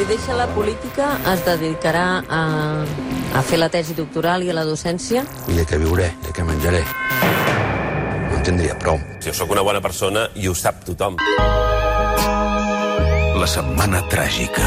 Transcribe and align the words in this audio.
Si 0.00 0.06
deixa 0.06 0.32
la 0.32 0.46
política, 0.56 1.18
es 1.28 1.42
dedicarà 1.44 2.22
a, 2.24 2.38
a 3.36 3.40
fer 3.44 3.58
la 3.60 3.66
tesi 3.68 3.92
doctoral 3.92 4.40
i 4.40 4.48
a 4.48 4.54
la 4.56 4.62
docència? 4.64 5.20
I 5.52 5.58
de 5.58 5.66
què 5.68 5.76
viuré, 5.76 6.06
de 6.24 6.30
què 6.32 6.40
menjaré. 6.40 6.78
No 8.30 8.38
en 8.38 8.46
tindria 8.46 8.78
prou. 8.80 8.96
Jo 9.20 9.34
sóc 9.36 9.52
una 9.52 9.60
bona 9.60 9.82
persona 9.84 10.22
i 10.40 10.48
ho 10.48 10.54
sap 10.56 10.78
tothom. 10.86 11.18
La 13.36 13.44
setmana 13.44 14.00
tràgica. 14.08 14.64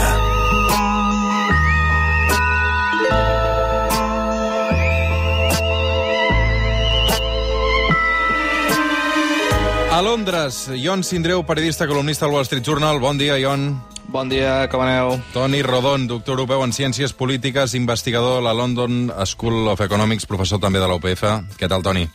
A 9.90 10.04
Londres, 10.06 10.68
Ion 10.78 11.02
Sindreu, 11.02 11.42
periodista 11.42 11.90
columnista 11.90 12.30
al 12.30 12.38
Wall 12.38 12.46
Street 12.46 12.70
Journal. 12.70 13.02
Bon 13.02 13.18
dia, 13.18 13.40
Ion. 13.42 13.93
Bon 14.14 14.30
dia, 14.30 14.68
com 14.70 14.82
aneu? 14.86 15.16
Toni 15.34 15.64
Rodon, 15.66 16.06
doctor 16.08 16.36
europeu 16.38 16.62
en 16.64 16.70
Ciències 16.76 17.14
Polítiques, 17.18 17.74
investigador 17.74 18.38
a 18.40 18.46
la 18.46 18.54
London 18.54 19.08
School 19.26 19.68
of 19.72 19.82
Economics, 19.82 20.28
professor 20.30 20.60
també 20.62 20.78
de 20.78 20.86
la 20.88 21.00
UPF. 21.00 21.24
Què 21.58 21.70
tal, 21.70 21.82
Toni? 21.82 22.06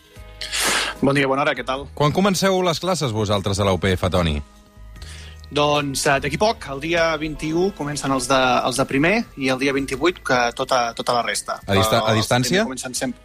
Bon 1.02 1.14
dia, 1.14 1.26
bona 1.26 1.42
hora, 1.42 1.56
què 1.58 1.64
tal? 1.66 1.88
Quan 1.98 2.14
comenceu 2.14 2.60
les 2.62 2.78
classes 2.78 3.10
vosaltres 3.14 3.58
a 3.58 3.66
la 3.66 3.74
UPF, 3.74 4.06
Toni? 4.14 4.36
Doncs 5.50 6.04
eh, 6.06 6.19
d'aquí 6.22 6.38
poc, 6.38 6.69
el 6.70 6.80
dia 6.84 7.08
21, 7.19 7.72
comencen 7.74 8.12
els 8.14 8.28
de, 8.30 8.38
els 8.69 8.78
de 8.78 8.84
primer 8.86 9.14
i 9.41 9.48
el 9.50 9.58
dia 9.58 9.72
28 9.74 10.22
que 10.22 10.41
tota, 10.54 10.92
tota 10.94 11.16
la 11.19 11.22
resta. 11.26 11.58
A 11.66 11.74
dista- 11.74 12.04
a 12.06 12.14
distància? 12.14 12.62
Comencen 12.69 12.94
sempre. 12.94 13.24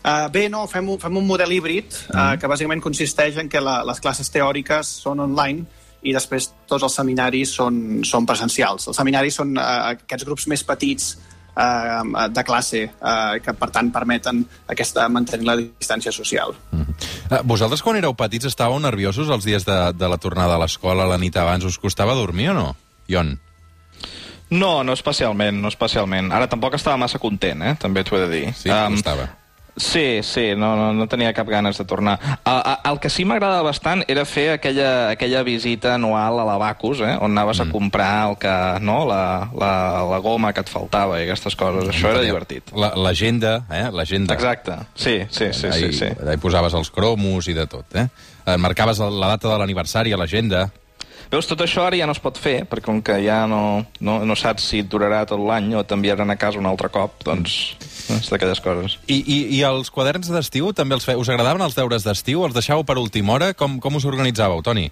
Uh, 0.00 0.28
bé, 0.32 0.46
no, 0.48 0.64
fem 0.68 0.86
un, 0.88 0.96
fem 1.00 1.16
un 1.20 1.26
model 1.28 1.52
híbrid 1.52 1.92
uh, 2.08 2.16
Mm. 2.16 2.38
que 2.40 2.48
bàsicament 2.48 2.80
consisteix 2.80 3.36
en 3.36 3.48
que 3.52 3.60
la, 3.60 3.80
les 3.84 4.00
classes 4.00 4.28
teòriques 4.32 4.88
són 5.04 5.20
online 5.20 5.64
i 6.02 6.14
després 6.16 6.50
tots 6.68 6.86
els 6.86 6.94
seminaris 6.96 7.52
són, 7.58 8.00
són 8.06 8.28
presencials. 8.28 8.88
Els 8.88 8.96
seminaris 8.96 9.36
són 9.40 9.52
uh, 9.58 9.92
aquests 9.94 10.26
grups 10.28 10.46
més 10.52 10.64
petits 10.64 11.10
uh, 11.52 12.28
de 12.32 12.44
classe 12.46 12.86
uh, 12.88 13.36
que, 13.44 13.54
per 13.56 13.70
tant, 13.74 13.90
permeten 13.92 14.42
aquesta, 14.72 15.08
mantenir 15.12 15.48
la 15.48 15.58
distància 15.60 16.12
social. 16.14 16.56
Eh, 16.72 17.42
Vosaltres, 17.44 17.84
quan 17.84 18.00
éreu 18.00 18.16
petits, 18.16 18.48
estàveu 18.48 18.80
nerviosos 18.82 19.30
els 19.30 19.46
dies 19.46 19.66
de, 19.68 19.78
de 19.96 20.10
la 20.10 20.18
tornada 20.18 20.56
a 20.56 20.62
l'escola, 20.62 21.08
la 21.08 21.20
nit 21.20 21.36
abans? 21.36 21.68
Us 21.68 21.78
costava 21.78 22.16
dormir 22.18 22.50
o 22.54 22.56
no, 22.56 22.68
Ion? 23.12 23.36
No, 24.50 24.80
no 24.82 24.96
especialment, 24.96 25.60
no 25.62 25.70
especialment. 25.70 26.32
Ara 26.34 26.48
tampoc 26.50 26.74
estava 26.74 26.98
massa 26.98 27.20
content, 27.22 27.62
eh? 27.62 27.76
també 27.78 28.02
t'ho 28.02 28.18
he 28.18 28.24
de 28.24 28.30
dir. 28.32 28.46
Sí, 28.58 28.72
um, 28.72 28.96
costava. 28.96 29.28
Sí, 29.76 30.20
sí, 30.22 30.54
no, 30.56 30.74
no, 30.76 30.92
no 30.92 31.06
tenia 31.08 31.32
cap 31.32 31.48
ganes 31.48 31.78
de 31.78 31.84
tornar. 31.84 32.18
El, 32.44 32.60
el 32.90 32.98
que 33.00 33.10
sí 33.12 33.24
m'agradava 33.24 33.68
bastant 33.68 34.02
era 34.10 34.24
fer 34.28 34.48
aquella, 34.56 35.10
aquella 35.14 35.42
visita 35.46 35.94
anual 35.94 36.40
a 36.42 36.46
l'Abacus, 36.48 37.00
eh? 37.06 37.14
on 37.20 37.32
anaves 37.32 37.60
mm. 37.60 37.68
a 37.68 37.72
comprar 37.72 38.10
el 38.28 38.36
que, 38.42 38.54
no? 38.84 39.04
la, 39.08 39.50
la, 39.56 39.72
la 40.10 40.18
goma 40.24 40.52
que 40.52 40.64
et 40.64 40.72
faltava 40.72 41.20
i 41.20 41.24
aquestes 41.28 41.56
coses. 41.56 41.88
Això 41.92 42.10
era 42.12 42.24
divertit. 42.24 42.74
La- 42.74 42.92
L'agenda, 42.98 43.60
eh? 43.70 43.86
L'agenda. 43.94 44.34
Exacte. 44.34 44.76
Sí, 44.94 45.20
sí, 45.30 45.52
sí, 45.52 45.66
Ahí, 45.70 45.92
sí, 45.92 46.04
sí. 46.04 46.10
Ahí 46.26 46.36
posaves 46.42 46.74
els 46.76 46.90
cromos 46.90 47.48
i 47.48 47.56
de 47.56 47.66
tot, 47.70 47.86
eh? 47.96 48.08
Eh, 48.46 48.56
Marcaves 48.58 48.98
la 49.00 49.34
data 49.36 49.48
de 49.48 49.58
l'aniversari 49.62 50.12
a 50.12 50.18
l'agenda. 50.20 50.66
Veus, 51.30 51.46
tot 51.46 51.60
això 51.62 51.84
ara 51.86 51.94
ja 51.94 52.08
no 52.10 52.14
es 52.16 52.18
pot 52.18 52.34
fer, 52.42 52.64
perquè 52.66 52.88
com 52.88 52.98
que 53.06 53.14
ja 53.22 53.44
no, 53.46 53.84
no, 54.02 54.16
no 54.26 54.34
saps 54.34 54.64
si 54.72 54.80
et 54.82 54.88
durarà 54.90 55.22
tot 55.30 55.38
l'any 55.38 55.68
o 55.78 55.84
t'enviaran 55.86 56.32
a 56.32 56.34
casa 56.34 56.58
un 56.58 56.66
altre 56.66 56.88
cop, 56.90 57.20
doncs 57.22 57.76
és 58.18 58.30
d'aquelles 58.32 58.62
coses. 58.64 58.96
I, 59.06 59.20
i, 59.20 59.38
I 59.58 59.62
els 59.68 59.92
quaderns 59.94 60.30
d'estiu 60.32 60.72
també 60.76 60.96
els 60.98 61.06
fe... 61.06 61.16
Us 61.20 61.30
agradaven 61.30 61.62
els 61.66 61.76
deures 61.78 62.06
d'estiu? 62.06 62.44
Els 62.46 62.56
deixàveu 62.56 62.86
per 62.88 62.98
última 63.00 63.36
hora? 63.36 63.52
Com, 63.54 63.78
com 63.82 63.98
us 64.00 64.08
organitzàveu, 64.08 64.62
Toni? 64.66 64.88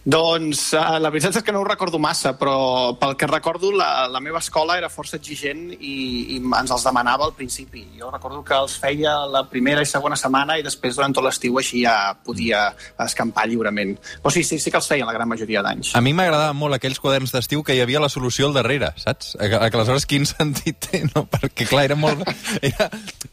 Doncs 0.00 0.70
uh, 0.72 0.96
la 0.96 1.10
veritat 1.12 1.36
és 1.36 1.44
que 1.44 1.52
no 1.52 1.60
ho 1.60 1.66
recordo 1.66 1.98
massa, 2.00 2.32
però 2.40 2.94
pel 2.96 3.18
que 3.20 3.26
recordo 3.28 3.68
la, 3.76 4.06
la 4.08 4.20
meva 4.24 4.40
escola 4.40 4.78
era 4.80 4.88
força 4.88 5.18
exigent 5.18 5.66
i, 5.76 6.36
i 6.36 6.38
ens 6.40 6.72
els 6.72 6.86
demanava 6.88 7.26
al 7.26 7.34
principi. 7.36 7.84
Jo 7.98 8.08
recordo 8.08 8.40
que 8.46 8.56
els 8.56 8.78
feia 8.80 9.12
la 9.28 9.42
primera 9.50 9.82
i 9.84 9.88
segona 9.88 10.16
setmana 10.16 10.56
i 10.56 10.64
després 10.64 10.96
durant 10.96 11.12
tot 11.12 11.26
l'estiu 11.26 11.58
així 11.60 11.82
ja 11.84 12.14
podia 12.24 12.70
escampar 13.04 13.44
lliurement. 13.50 13.92
Però 14.22 14.32
sí, 14.32 14.40
sí, 14.46 14.56
sí 14.58 14.72
que 14.72 14.80
els 14.80 14.88
feien 14.88 15.08
la 15.08 15.12
gran 15.16 15.28
majoria 15.28 15.60
d'anys. 15.66 15.92
A 15.92 16.00
mi 16.00 16.14
m'agradaven 16.16 16.56
molt 16.56 16.78
aquells 16.78 17.00
quaderns 17.02 17.36
d'estiu 17.36 17.60
que 17.66 17.76
hi 17.76 17.84
havia 17.84 18.00
la 18.00 18.08
solució 18.08 18.48
al 18.48 18.56
darrere, 18.56 18.94
saps? 18.96 19.34
A- 19.36 19.66
aleshores 19.68 20.08
quin 20.08 20.24
sentit 20.32 20.80
té, 20.88 21.02
no? 21.12 21.26
Perquè, 21.28 21.68
clar, 21.68 21.84
era 21.90 21.98
molt... 22.00 22.24
Era, 22.64 22.88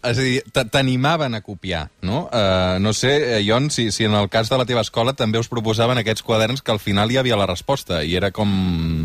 és 0.08 0.20
a 0.20 0.24
dir, 0.24 0.44
t'animaven 0.52 1.36
a 1.36 1.42
copiar, 1.46 1.88
no? 2.04 2.26
Uh, 2.28 2.76
no 2.84 2.92
sé, 2.96 3.38
eh, 3.38 3.42
Ion, 3.48 3.72
si, 3.72 3.90
si 3.92 4.06
en 4.08 4.16
el 4.20 4.28
cas 4.32 4.52
de 4.52 4.60
la 4.60 4.68
teva 4.68 4.84
escola 4.84 5.16
també 5.18 5.40
us 5.40 5.50
proposaven 5.52 6.00
aquests 6.04 6.24
quaderns 6.28 6.57
que 6.62 6.72
al 6.72 6.80
final 6.80 7.12
hi 7.12 7.18
havia 7.18 7.38
la 7.40 7.46
resposta 7.50 8.04
i 8.04 8.16
era 8.16 8.32
com 8.32 8.48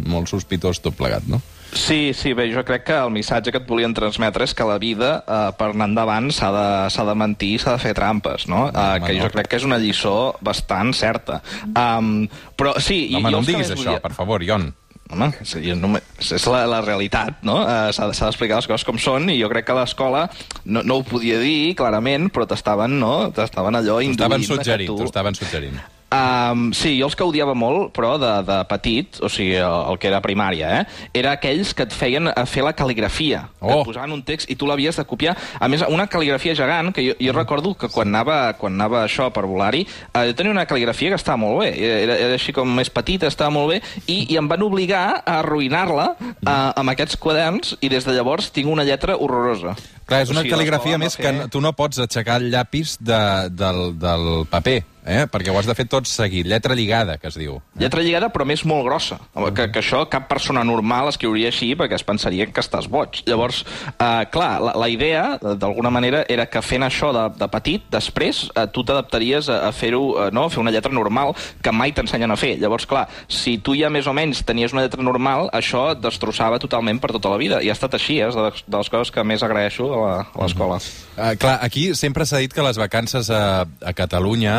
molt 0.09 0.29
sospitós 0.31 0.81
tot 0.83 0.95
plegat, 0.99 1.25
no? 1.31 1.41
Sí, 1.73 2.13
sí, 2.13 2.35
bé, 2.37 2.51
jo 2.53 2.61
crec 2.69 2.83
que 2.85 2.97
el 3.01 3.09
missatge 3.15 3.49
que 3.51 3.57
et 3.63 3.67
volien 3.69 3.95
transmetre 3.97 4.45
és 4.45 4.53
que 4.53 4.65
la 4.69 4.77
vida, 4.79 5.23
eh, 5.25 5.53
per 5.57 5.71
anar 5.73 5.87
endavant, 5.89 6.29
s'ha 6.31 6.51
de, 6.53 6.67
de 7.09 7.15
mentir, 7.17 7.55
s'ha 7.62 7.73
de 7.79 7.81
fer 7.81 7.95
trampes, 7.97 8.45
no? 8.47 8.67
Eh, 8.69 8.77
Home, 8.77 9.07
que 9.07 9.17
jo 9.17 9.31
crec 9.33 9.49
que 9.49 9.57
és 9.57 9.65
una 9.65 9.79
lliçó 9.81 10.35
bastant 10.45 10.93
certa. 10.93 11.41
Um, 11.73 12.27
però 12.61 12.75
sí... 12.79 13.07
No, 13.12 13.23
home, 13.23 13.31
jo 13.31 13.37
no 13.39 13.41
em 13.41 13.49
diguis 13.49 13.71
això, 13.73 13.87
volia- 13.89 14.03
per 14.05 14.12
favor, 14.12 14.45
Ion. 14.45 14.69
Home, 15.12 15.31
és, 15.41 15.51
jo 15.65 15.75
no, 15.77 15.89
me- 15.95 16.03
és 16.21 16.45
la, 16.49 16.67
la 16.69 16.83
realitat, 16.85 17.41
no? 17.45 17.57
Uh, 17.65 17.89
S'ha 17.93 18.11
de- 18.11 18.15
s'ha 18.21 18.29
d'explicar 18.29 18.61
les 18.61 18.69
coses 18.69 18.85
com 18.85 19.01
són 19.01 19.31
i 19.33 19.39
jo 19.41 19.49
crec 19.49 19.65
que 19.71 19.79
l'escola 19.81 20.27
no, 20.67 20.85
no 20.85 21.01
ho 21.01 21.05
podia 21.09 21.41
dir 21.41 21.73
clarament, 21.81 22.29
però 22.33 22.45
t'estaven, 22.53 22.99
no? 23.01 23.31
T'estaven 23.33 23.81
allò 23.81 23.97
induint... 24.05 24.21
estaven 24.21 24.45
de 24.45 24.47
que 24.47 24.55
suggerint, 24.61 24.93
tu- 24.93 25.41
suggerint. 25.41 25.81
Um, 26.12 26.67
sí, 26.77 26.99
jo 26.99 27.06
els 27.09 27.15
que 27.17 27.25
odiava 27.25 27.55
molt, 27.56 27.89
però 27.97 28.19
de, 28.21 28.31
de 28.45 28.59
petit, 28.69 29.17
o 29.25 29.31
sigui, 29.33 29.55
el, 29.56 29.77
el 29.93 29.99
que 29.99 30.11
era 30.11 30.21
primària, 30.21 30.69
eh, 30.83 31.06
era 31.17 31.33
aquells 31.39 31.71
que 31.73 31.87
et 31.87 31.95
feien 31.97 32.28
a 32.28 32.45
fer 32.45 32.65
la 32.67 32.75
cal·ligrafia, 32.77 33.47
que 33.56 33.71
Oh. 33.73 33.78
et 33.81 33.87
posaven 33.89 34.12
un 34.12 34.21
text 34.27 34.50
i 34.53 34.56
tu 34.59 34.67
l'havies 34.69 34.99
de 34.99 35.05
copiar. 35.09 35.33
A 35.59 35.69
més, 35.73 35.81
una 35.89 36.05
cal·ligrafia 36.12 36.53
gegant, 36.59 36.93
que 36.93 37.06
jo, 37.06 37.15
jo 37.17 37.33
recordo 37.33 37.73
que 37.78 37.89
quan 37.89 38.11
anava, 38.12 38.53
quan 38.61 38.77
anava 38.77 39.06
això 39.06 39.31
per 39.33 39.47
volar-hi, 39.49 39.87
eh, 40.12 40.27
jo 40.28 40.37
tenia 40.37 40.53
una 40.53 40.67
cal·ligrafia 40.69 41.15
que 41.15 41.21
estava 41.23 41.41
molt 41.41 41.62
bé, 41.62 41.73
era, 42.03 42.19
era 42.29 42.37
així 42.37 42.53
com 42.53 42.69
més 42.69 42.91
petita, 42.93 43.31
estava 43.33 43.55
molt 43.55 43.73
bé, 43.73 43.81
i, 44.06 44.27
i 44.34 44.37
em 44.37 44.49
van 44.53 44.62
obligar 44.69 45.23
a 45.25 45.39
arruïnar-la 45.41 46.11
eh, 46.21 46.53
amb 46.53 46.93
aquests 46.93 47.17
quaderns, 47.17 47.77
i 47.81 47.89
des 47.89 48.05
de 48.05 48.12
llavors 48.12 48.53
tinc 48.53 48.69
una 48.69 48.84
lletra 48.84 49.17
horrorosa. 49.17 49.73
Clar, 50.12 50.23
és 50.23 50.31
O 50.31 50.37
una 50.37 50.45
sigui, 50.45 50.55
cal·ligrafia 50.55 50.99
més 51.00 51.17
que 51.17 51.28
fer- 51.31 51.34
no- 51.41 51.49
tu 51.53 51.61
no 51.65 51.73
pots 51.77 51.99
aixecar 52.05 52.41
el 52.43 52.50
llapis 52.53 52.99
de, 53.00 53.21
del, 53.50 53.84
del 53.99 54.27
paper, 54.50 54.78
eh? 55.09 55.25
perquè 55.33 55.50
ho 55.50 55.59
has 55.59 55.67
de 55.67 55.75
fer 55.75 55.87
tot 55.91 56.06
seguit. 56.06 56.47
Lletra 56.47 56.77
lligada, 56.78 57.17
que 57.19 57.27
es 57.33 57.37
diu. 57.39 57.56
Lletra 57.81 58.03
lligada, 58.05 58.28
però 58.33 58.45
més 58.47 58.62
molt 58.69 58.84
grossa. 58.87 59.19
Que, 59.56 59.67
que 59.73 59.81
això 59.81 60.05
cap 60.12 60.28
persona 60.31 60.62
normal 60.65 61.09
escriuria 61.11 61.49
així 61.50 61.73
perquè 61.78 61.97
es 61.99 62.05
pensaria 62.06 62.47
que 62.47 62.61
estàs 62.62 62.87
boig. 62.93 63.23
Llavors, 63.27 63.65
eh, 63.97 64.27
clar, 64.31 64.61
la, 64.62 64.75
la 64.78 64.89
idea, 64.93 65.39
eh, 65.41 65.55
d'alguna 65.59 65.91
manera, 65.91 66.25
era 66.29 66.47
que 66.47 66.62
fent 66.62 66.84
això 66.87 67.11
de, 67.17 67.25
de 67.41 67.49
petit, 67.50 67.89
després 67.91 68.44
eh, 68.55 68.67
tu 68.73 68.84
t'adaptaries 68.87 69.49
a, 69.50 69.62
a 69.69 69.73
fer-ho, 69.73 70.03
eh, 70.27 70.31
no? 70.34 70.44
a 70.47 70.50
fer 70.53 70.61
una 70.62 70.71
lletra 70.75 70.93
normal 70.93 71.34
que 71.62 71.73
mai 71.73 71.93
t'ensenyen 71.97 72.31
a 72.31 72.37
fer. 72.39 72.55
Llavors, 72.62 72.87
clar, 72.87 73.06
si 73.29 73.56
tu 73.59 73.75
ja 73.79 73.91
més 73.91 74.06
o 74.06 74.15
menys 74.15 74.44
tenies 74.47 74.73
una 74.77 74.84
lletra 74.87 75.03
normal, 75.03 75.49
això 75.56 75.88
et 75.97 76.03
destrossava 76.05 76.61
totalment 76.62 77.00
per 77.03 77.11
tota 77.17 77.32
la 77.32 77.41
vida. 77.41 77.62
I 77.62 77.70
ha 77.73 77.76
estat 77.79 77.94
així, 77.99 78.20
eh? 78.20 78.29
és 78.29 78.37
de, 78.38 78.47
les- 78.50 78.64
de 78.69 78.76
les 78.76 78.93
coses 78.93 79.11
que 79.11 79.25
més 79.26 79.43
agraeixo 79.43 79.88
a 80.06 80.16
l'escola. 80.40 80.78
Uh, 81.16 81.34
clar, 81.40 81.58
aquí 81.62 81.90
sempre 81.99 82.26
s'ha 82.28 82.40
dit 82.43 82.52
que 82.52 82.64
les 82.64 82.81
vacances 82.81 83.31
a, 83.31 83.43
a 83.64 83.93
Catalunya 83.96 84.56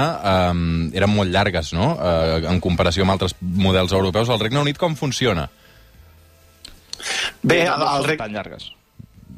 um, 0.52 0.62
eren 0.94 1.12
molt 1.14 1.34
llargues, 1.34 1.74
no?, 1.78 1.94
uh, 1.98 2.38
en 2.52 2.62
comparació 2.64 3.08
amb 3.08 3.16
altres 3.18 3.36
models 3.42 3.94
europeus. 3.94 4.30
Al 4.30 4.42
Regne 4.44 4.62
Unit 4.64 4.80
com 4.82 4.96
funciona? 5.00 5.50
Bé, 7.42 7.66
no 7.66 7.76
el, 7.76 7.82
el 7.82 8.00
són 8.00 8.10
Reg... 8.14 8.24
tan 8.24 8.34
llargues. 8.34 8.72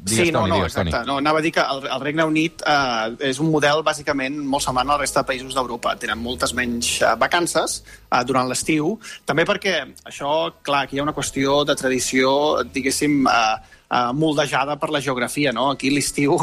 Digues, 0.06 0.28
sí, 0.28 0.30
no, 0.30 0.44
Toni, 0.44 0.50
no, 0.50 0.56
digues, 0.60 0.74
Toni. 0.76 0.90
exacte. 0.92 1.08
No, 1.08 1.16
anava 1.18 1.40
a 1.40 1.42
dir 1.42 1.50
que 1.50 1.62
el, 1.66 1.80
el 1.90 2.02
Regne 2.04 2.22
Unit 2.28 2.62
eh, 2.62 3.16
és 3.26 3.40
un 3.42 3.48
model 3.50 3.80
bàsicament 3.82 4.36
molt 4.38 4.62
semblant 4.62 4.92
al 4.94 5.00
resta 5.00 5.24
de 5.24 5.30
països 5.32 5.56
d'Europa. 5.56 5.96
Tenen 5.98 6.20
moltes 6.22 6.52
menys 6.54 6.92
eh, 7.00 7.14
vacances 7.18 7.80
eh, 7.82 8.20
durant 8.28 8.46
l'estiu, 8.46 8.92
també 9.26 9.42
perquè 9.48 9.80
això, 10.06 10.52
clar, 10.62 10.84
aquí 10.86 10.94
hi 10.94 11.02
ha 11.02 11.06
una 11.08 11.16
qüestió 11.16 11.64
de 11.66 11.74
tradició, 11.74 12.30
diguéssim, 12.70 13.24
eh, 13.26 13.75
eh, 13.90 14.12
moldejada 14.12 14.76
per 14.76 14.90
la 14.90 15.00
geografia. 15.00 15.52
No? 15.52 15.70
Aquí 15.70 15.90
l'estiu 15.90 16.36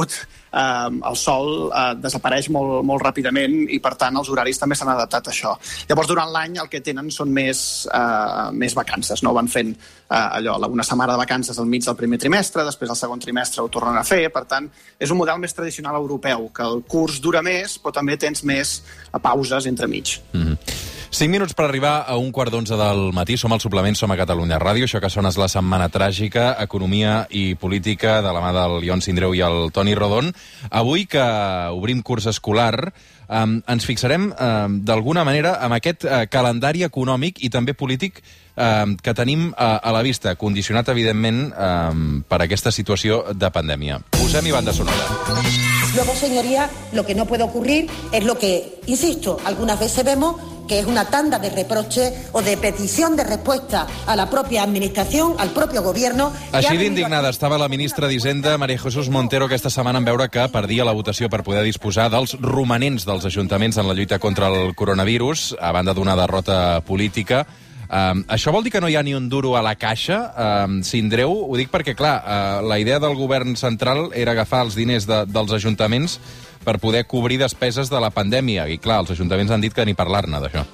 eh, 0.54 0.90
el 1.10 1.18
sol 1.19 1.69
eh, 1.69 1.94
desapareix 2.00 2.50
molt, 2.54 2.81
molt 2.86 3.04
ràpidament 3.04 3.56
i, 3.68 3.80
per 3.84 3.95
tant, 4.00 4.18
els 4.19 4.30
horaris 4.30 4.62
també 4.62 4.78
s'han 4.78 4.94
adaptat 4.94 5.30
a 5.30 5.34
això. 5.34 5.56
Llavors, 5.90 6.10
durant 6.12 6.31
l'any 6.34 6.60
el 6.63 6.69
que 6.72 6.84
tenen 6.86 7.12
són 7.12 7.34
més, 7.34 7.63
eh, 7.92 8.50
més 8.51 8.75
vacances. 8.78 9.24
No? 9.25 9.34
Van 9.36 9.50
fent 9.51 9.74
eh, 9.74 10.16
allò, 10.24 10.57
una 10.69 10.86
setmana 10.88 11.16
de 11.16 11.24
vacances 11.24 11.60
al 11.60 11.69
mig 11.69 11.86
del 11.86 12.00
primer 12.00 12.19
trimestre, 12.22 12.66
després 12.68 12.94
al 12.94 13.00
segon 13.00 13.24
trimestre 13.24 13.63
ho 13.63 13.72
tornen 13.72 14.00
a 14.00 14.06
fer. 14.07 14.25
Per 14.34 14.46
tant, 14.50 14.69
és 15.00 15.12
un 15.12 15.19
model 15.19 15.42
més 15.44 15.56
tradicional 15.56 16.00
europeu, 16.00 16.50
que 16.56 16.66
el 16.68 16.84
curs 16.89 17.19
dura 17.24 17.44
més, 17.46 17.78
però 17.81 17.96
també 17.96 18.18
tens 18.18 18.44
més 18.48 18.80
eh, 18.80 19.19
pauses 19.19 19.68
entre 19.69 19.88
mig. 19.88 20.19
Mm 20.34 20.44
-hmm. 20.44 20.53
5 21.13 21.30
minuts 21.30 21.54
per 21.54 21.68
arribar 21.68 22.06
a 22.10 22.15
un 22.18 22.31
quart 22.33 22.50
d'onze 22.50 22.74
del 22.74 23.12
matí. 23.13 23.36
Som 23.38 23.54
al 23.54 23.62
suplement, 23.62 23.94
som 23.94 24.10
a 24.10 24.18
Catalunya 24.18 24.57
Ràdio. 24.57 24.88
Això 24.88 24.98
que 24.98 25.12
sona 25.13 25.30
és 25.30 25.38
la 25.38 25.45
setmana 25.48 25.86
tràgica, 25.94 26.56
economia 26.63 27.27
i 27.30 27.54
política, 27.54 28.15
de 28.25 28.31
la 28.33 28.42
mà 28.42 28.50
del 28.56 28.80
Ion 28.88 29.04
Sindreu 29.06 29.36
i 29.38 29.44
el 29.45 29.69
Toni 29.71 29.94
Rodon. 29.94 30.31
Avui 30.71 31.06
que 31.06 31.21
obrim 31.69 32.01
curs 32.01 32.25
escolar, 32.31 32.89
um, 33.30 33.60
ens 33.62 33.86
fixarem 33.86 34.31
um, 34.31 34.80
d'alguna 34.81 35.21
manera 35.24 35.60
amb 35.62 35.77
aquest 35.77 36.07
uh, 36.07 36.24
calendari 36.33 36.81
econòmic 36.88 37.44
i 37.45 37.51
també 37.54 37.77
polític 37.77 38.24
um, 38.57 38.98
que 38.98 39.13
tenim 39.13 39.51
uh, 39.51 39.77
a 39.86 39.94
la 39.94 40.01
vista, 40.01 40.33
condicionat, 40.33 40.89
evidentment, 40.89 41.44
um, 41.54 42.24
per 42.25 42.42
aquesta 42.42 42.74
situació 42.74 43.21
de 43.38 43.54
pandèmia. 43.54 44.01
Posem-hi 44.18 44.56
banda 44.56 44.74
sonora. 44.74 45.62
Luego, 45.94 46.15
señoría, 46.15 46.71
lo 46.92 47.06
que 47.06 47.13
no 47.13 47.27
puede 47.27 47.44
ocurrir 47.44 47.88
es 48.12 48.25
lo 48.25 48.39
que, 48.39 48.80
insisto, 48.88 49.38
algunas 49.45 49.80
veces 49.80 50.04
vemos 50.04 50.38
que 50.68 50.80
es 50.80 50.86
una 50.86 51.06
tanda 51.06 51.39
de 51.39 51.50
reproches 51.50 52.13
o 52.31 52.42
de 52.42 52.57
petición 52.57 53.15
de 53.15 53.24
respuesta 53.24 53.88
a 54.06 54.15
la 54.15 54.30
propia 54.30 54.63
administración, 54.63 55.36
al 55.39 55.51
propio 55.51 55.81
gobierno... 55.81 56.31
Així 56.54 56.77
d'indignada 56.77 57.31
estava 57.33 57.57
la 57.57 57.69
ministra 57.71 58.07
d'Hisenda, 58.07 58.57
Maria 58.57 58.80
Jesús 58.80 59.10
Montero, 59.10 59.48
aquesta 59.50 59.71
setmana 59.74 60.00
en 60.00 60.07
veure 60.07 60.30
que 60.30 60.48
perdia 60.54 60.86
la 60.86 60.95
votació 60.95 61.30
per 61.30 61.44
poder 61.44 61.63
disposar 61.65 62.10
dels 62.13 62.38
romanents 62.42 63.07
dels 63.10 63.25
ajuntaments 63.25 63.77
en 63.77 63.88
la 63.88 63.98
lluita 63.98 64.19
contra 64.19 64.51
el 64.51 64.75
coronavirus, 64.75 65.54
a 65.60 65.71
banda 65.71 65.94
d'una 65.94 66.15
derrota 66.19 66.81
política. 66.86 67.45
Um, 67.94 68.24
això 68.34 68.50
vol 68.50 68.63
dir 68.66 68.72
que 68.74 68.81
no 68.81 68.90
hi 68.90 68.95
ha 68.98 69.04
ni 69.06 69.13
un 69.13 69.28
duro 69.30 69.51
a 69.54 69.62
la 69.62 69.75
caixa, 69.78 70.18
um, 70.66 70.80
Sindreu? 70.81 71.30
Ho 71.45 71.57
dic 71.60 71.69
perquè, 71.69 71.94
clar, 71.94 72.16
uh, 72.25 72.63
la 72.66 72.80
idea 72.81 72.98
del 73.04 73.13
govern 73.19 73.54
central 73.60 74.07
era 74.18 74.34
agafar 74.34 74.63
els 74.66 74.78
diners 74.80 75.06
de, 75.06 75.19
dels 75.30 75.54
ajuntaments 75.54 76.18
per 76.66 76.80
poder 76.81 77.04
cobrir 77.06 77.38
despeses 77.38 77.94
de 77.94 78.01
la 78.01 78.10
pandèmia. 78.10 78.66
I, 78.66 78.80
clar, 78.81 79.04
els 79.04 79.13
ajuntaments 79.13 79.54
han 79.54 79.62
dit 79.62 79.75
que 79.75 79.86
ni 79.86 79.94
parlar-ne 79.94 80.42
d'això. 80.42 80.66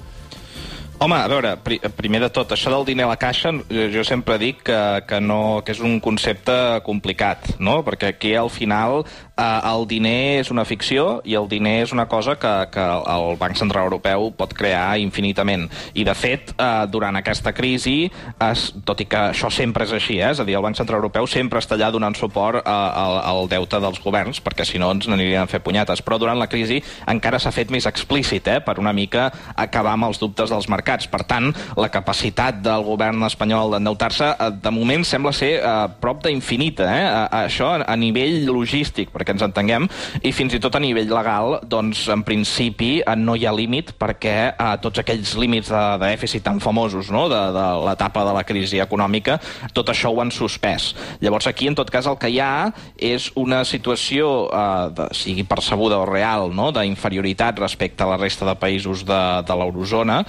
Home, 1.00 1.16
a 1.16 1.30
veure, 1.32 1.54
pri 1.64 1.78
primer 1.96 2.20
de 2.26 2.28
tot, 2.36 2.50
això 2.52 2.74
del 2.74 2.84
diner 2.84 3.06
a 3.06 3.14
la 3.14 3.16
caixa, 3.16 3.54
jo 3.72 4.02
sempre 4.04 4.36
dic 4.36 4.66
que, 4.68 4.80
que, 5.08 5.22
no, 5.24 5.62
que 5.64 5.72
és 5.72 5.80
un 5.80 5.94
concepte 6.04 6.52
complicat, 6.84 7.54
no? 7.64 7.78
perquè 7.88 8.10
aquí 8.12 8.34
al 8.36 8.50
final 8.52 9.06
eh, 9.40 9.46
el 9.72 9.88
diner 9.88 10.42
és 10.42 10.52
una 10.52 10.66
ficció 10.68 11.22
i 11.24 11.38
el 11.40 11.48
diner 11.48 11.86
és 11.86 11.94
una 11.96 12.10
cosa 12.12 12.36
que, 12.36 12.52
que 12.74 12.88
el 13.14 13.38
Banc 13.40 13.56
Central 13.56 13.88
Europeu 13.88 14.28
pot 14.36 14.52
crear 14.52 14.98
infinitament. 15.00 15.70
I, 15.94 16.04
de 16.04 16.16
fet, 16.20 16.52
eh, 16.58 16.68
durant 16.92 17.16
aquesta 17.16 17.56
crisi, 17.56 18.10
es, 18.50 18.66
tot 18.84 19.00
i 19.00 19.08
que 19.08 19.30
això 19.30 19.48
sempre 19.48 19.88
és 19.88 19.96
així, 19.96 20.20
eh? 20.20 20.34
és 20.34 20.44
a 20.44 20.48
dir, 20.50 20.58
el 20.60 20.68
Banc 20.68 20.76
Central 20.82 21.00
Europeu 21.00 21.32
sempre 21.32 21.64
està 21.64 21.80
allà 21.80 21.94
donant 21.96 22.20
suport 22.20 22.60
a, 22.60 22.76
a, 22.76 23.08
al 23.32 23.48
deute 23.48 23.80
dels 23.80 24.04
governs, 24.04 24.44
perquè 24.44 24.68
si 24.68 24.84
no 24.84 24.92
ens 24.98 25.08
n'anirien 25.08 25.48
a 25.48 25.54
fer 25.56 25.64
punyetes. 25.64 26.04
Però 26.04 26.20
durant 26.20 26.44
la 26.44 26.52
crisi 26.52 26.84
encara 27.08 27.40
s'ha 27.40 27.56
fet 27.56 27.72
més 27.72 27.88
explícit, 27.88 28.52
eh? 28.52 28.60
per 28.60 28.82
una 28.84 28.92
mica 28.92 29.30
acabar 29.56 29.96
amb 29.96 30.12
els 30.12 30.20
dubtes 30.20 30.52
dels 30.52 30.68
mercats 30.68 30.89
mercats. 30.90 31.08
Per 31.10 31.24
tant, 31.28 31.52
la 31.78 31.90
capacitat 31.90 32.62
del 32.64 32.84
govern 32.84 33.22
espanyol 33.28 33.76
d'endeutar-se, 33.76 34.26
eh, 34.26 34.52
de 34.62 34.72
moment, 34.72 35.04
sembla 35.06 35.32
ser 35.32 35.62
a 35.62 35.86
eh, 35.86 35.92
prop 36.02 36.24
d'infinita. 36.24 36.84
Eh? 36.84 37.06
Això 37.46 37.78
a 37.86 37.96
nivell 37.96 38.48
logístic, 38.48 39.12
perquè 39.12 39.34
ens 39.34 39.44
entenguem, 39.46 39.88
i 40.24 40.32
fins 40.32 40.54
i 40.54 40.60
tot 40.60 40.76
a 40.76 40.80
nivell 40.80 41.10
legal, 41.10 41.60
doncs, 41.64 42.08
en 42.10 42.24
principi, 42.24 43.02
eh, 43.02 43.16
no 43.16 43.36
hi 43.36 43.46
ha 43.46 43.54
límit 43.54 43.94
perquè 44.00 44.56
a 44.58 44.78
tots 44.82 45.00
aquells 45.00 45.36
límits 45.38 45.70
de, 45.70 45.84
de 46.00 46.10
dèficit 46.10 46.44
tan 46.44 46.60
famosos 46.60 47.10
no? 47.12 47.28
de, 47.30 47.40
de 47.54 47.68
l'etapa 47.86 48.26
de 48.26 48.34
la 48.34 48.44
crisi 48.44 48.80
econòmica, 48.80 49.40
tot 49.74 49.90
això 49.90 50.10
ho 50.10 50.22
han 50.22 50.32
suspès. 50.32 50.94
Llavors, 51.22 51.48
aquí, 51.48 51.68
en 51.68 51.76
tot 51.76 51.90
cas, 51.92 52.08
el 52.08 52.18
que 52.18 52.30
hi 52.30 52.40
ha 52.40 52.72
és 52.96 53.30
una 53.36 53.64
situació, 53.66 54.50
eh, 54.50 54.90
de, 54.96 55.10
sigui 55.14 55.46
percebuda 55.48 56.00
o 56.00 56.10
real, 56.10 56.50
no? 56.56 56.72
d'inferioritat 56.72 57.60
respecte 57.60 58.04
a 58.04 58.10
la 58.10 58.18
resta 58.18 58.48
de 58.48 58.56
països 58.60 59.06
de, 59.06 59.22
de 59.46 59.60
l'eurozona, 59.60 60.24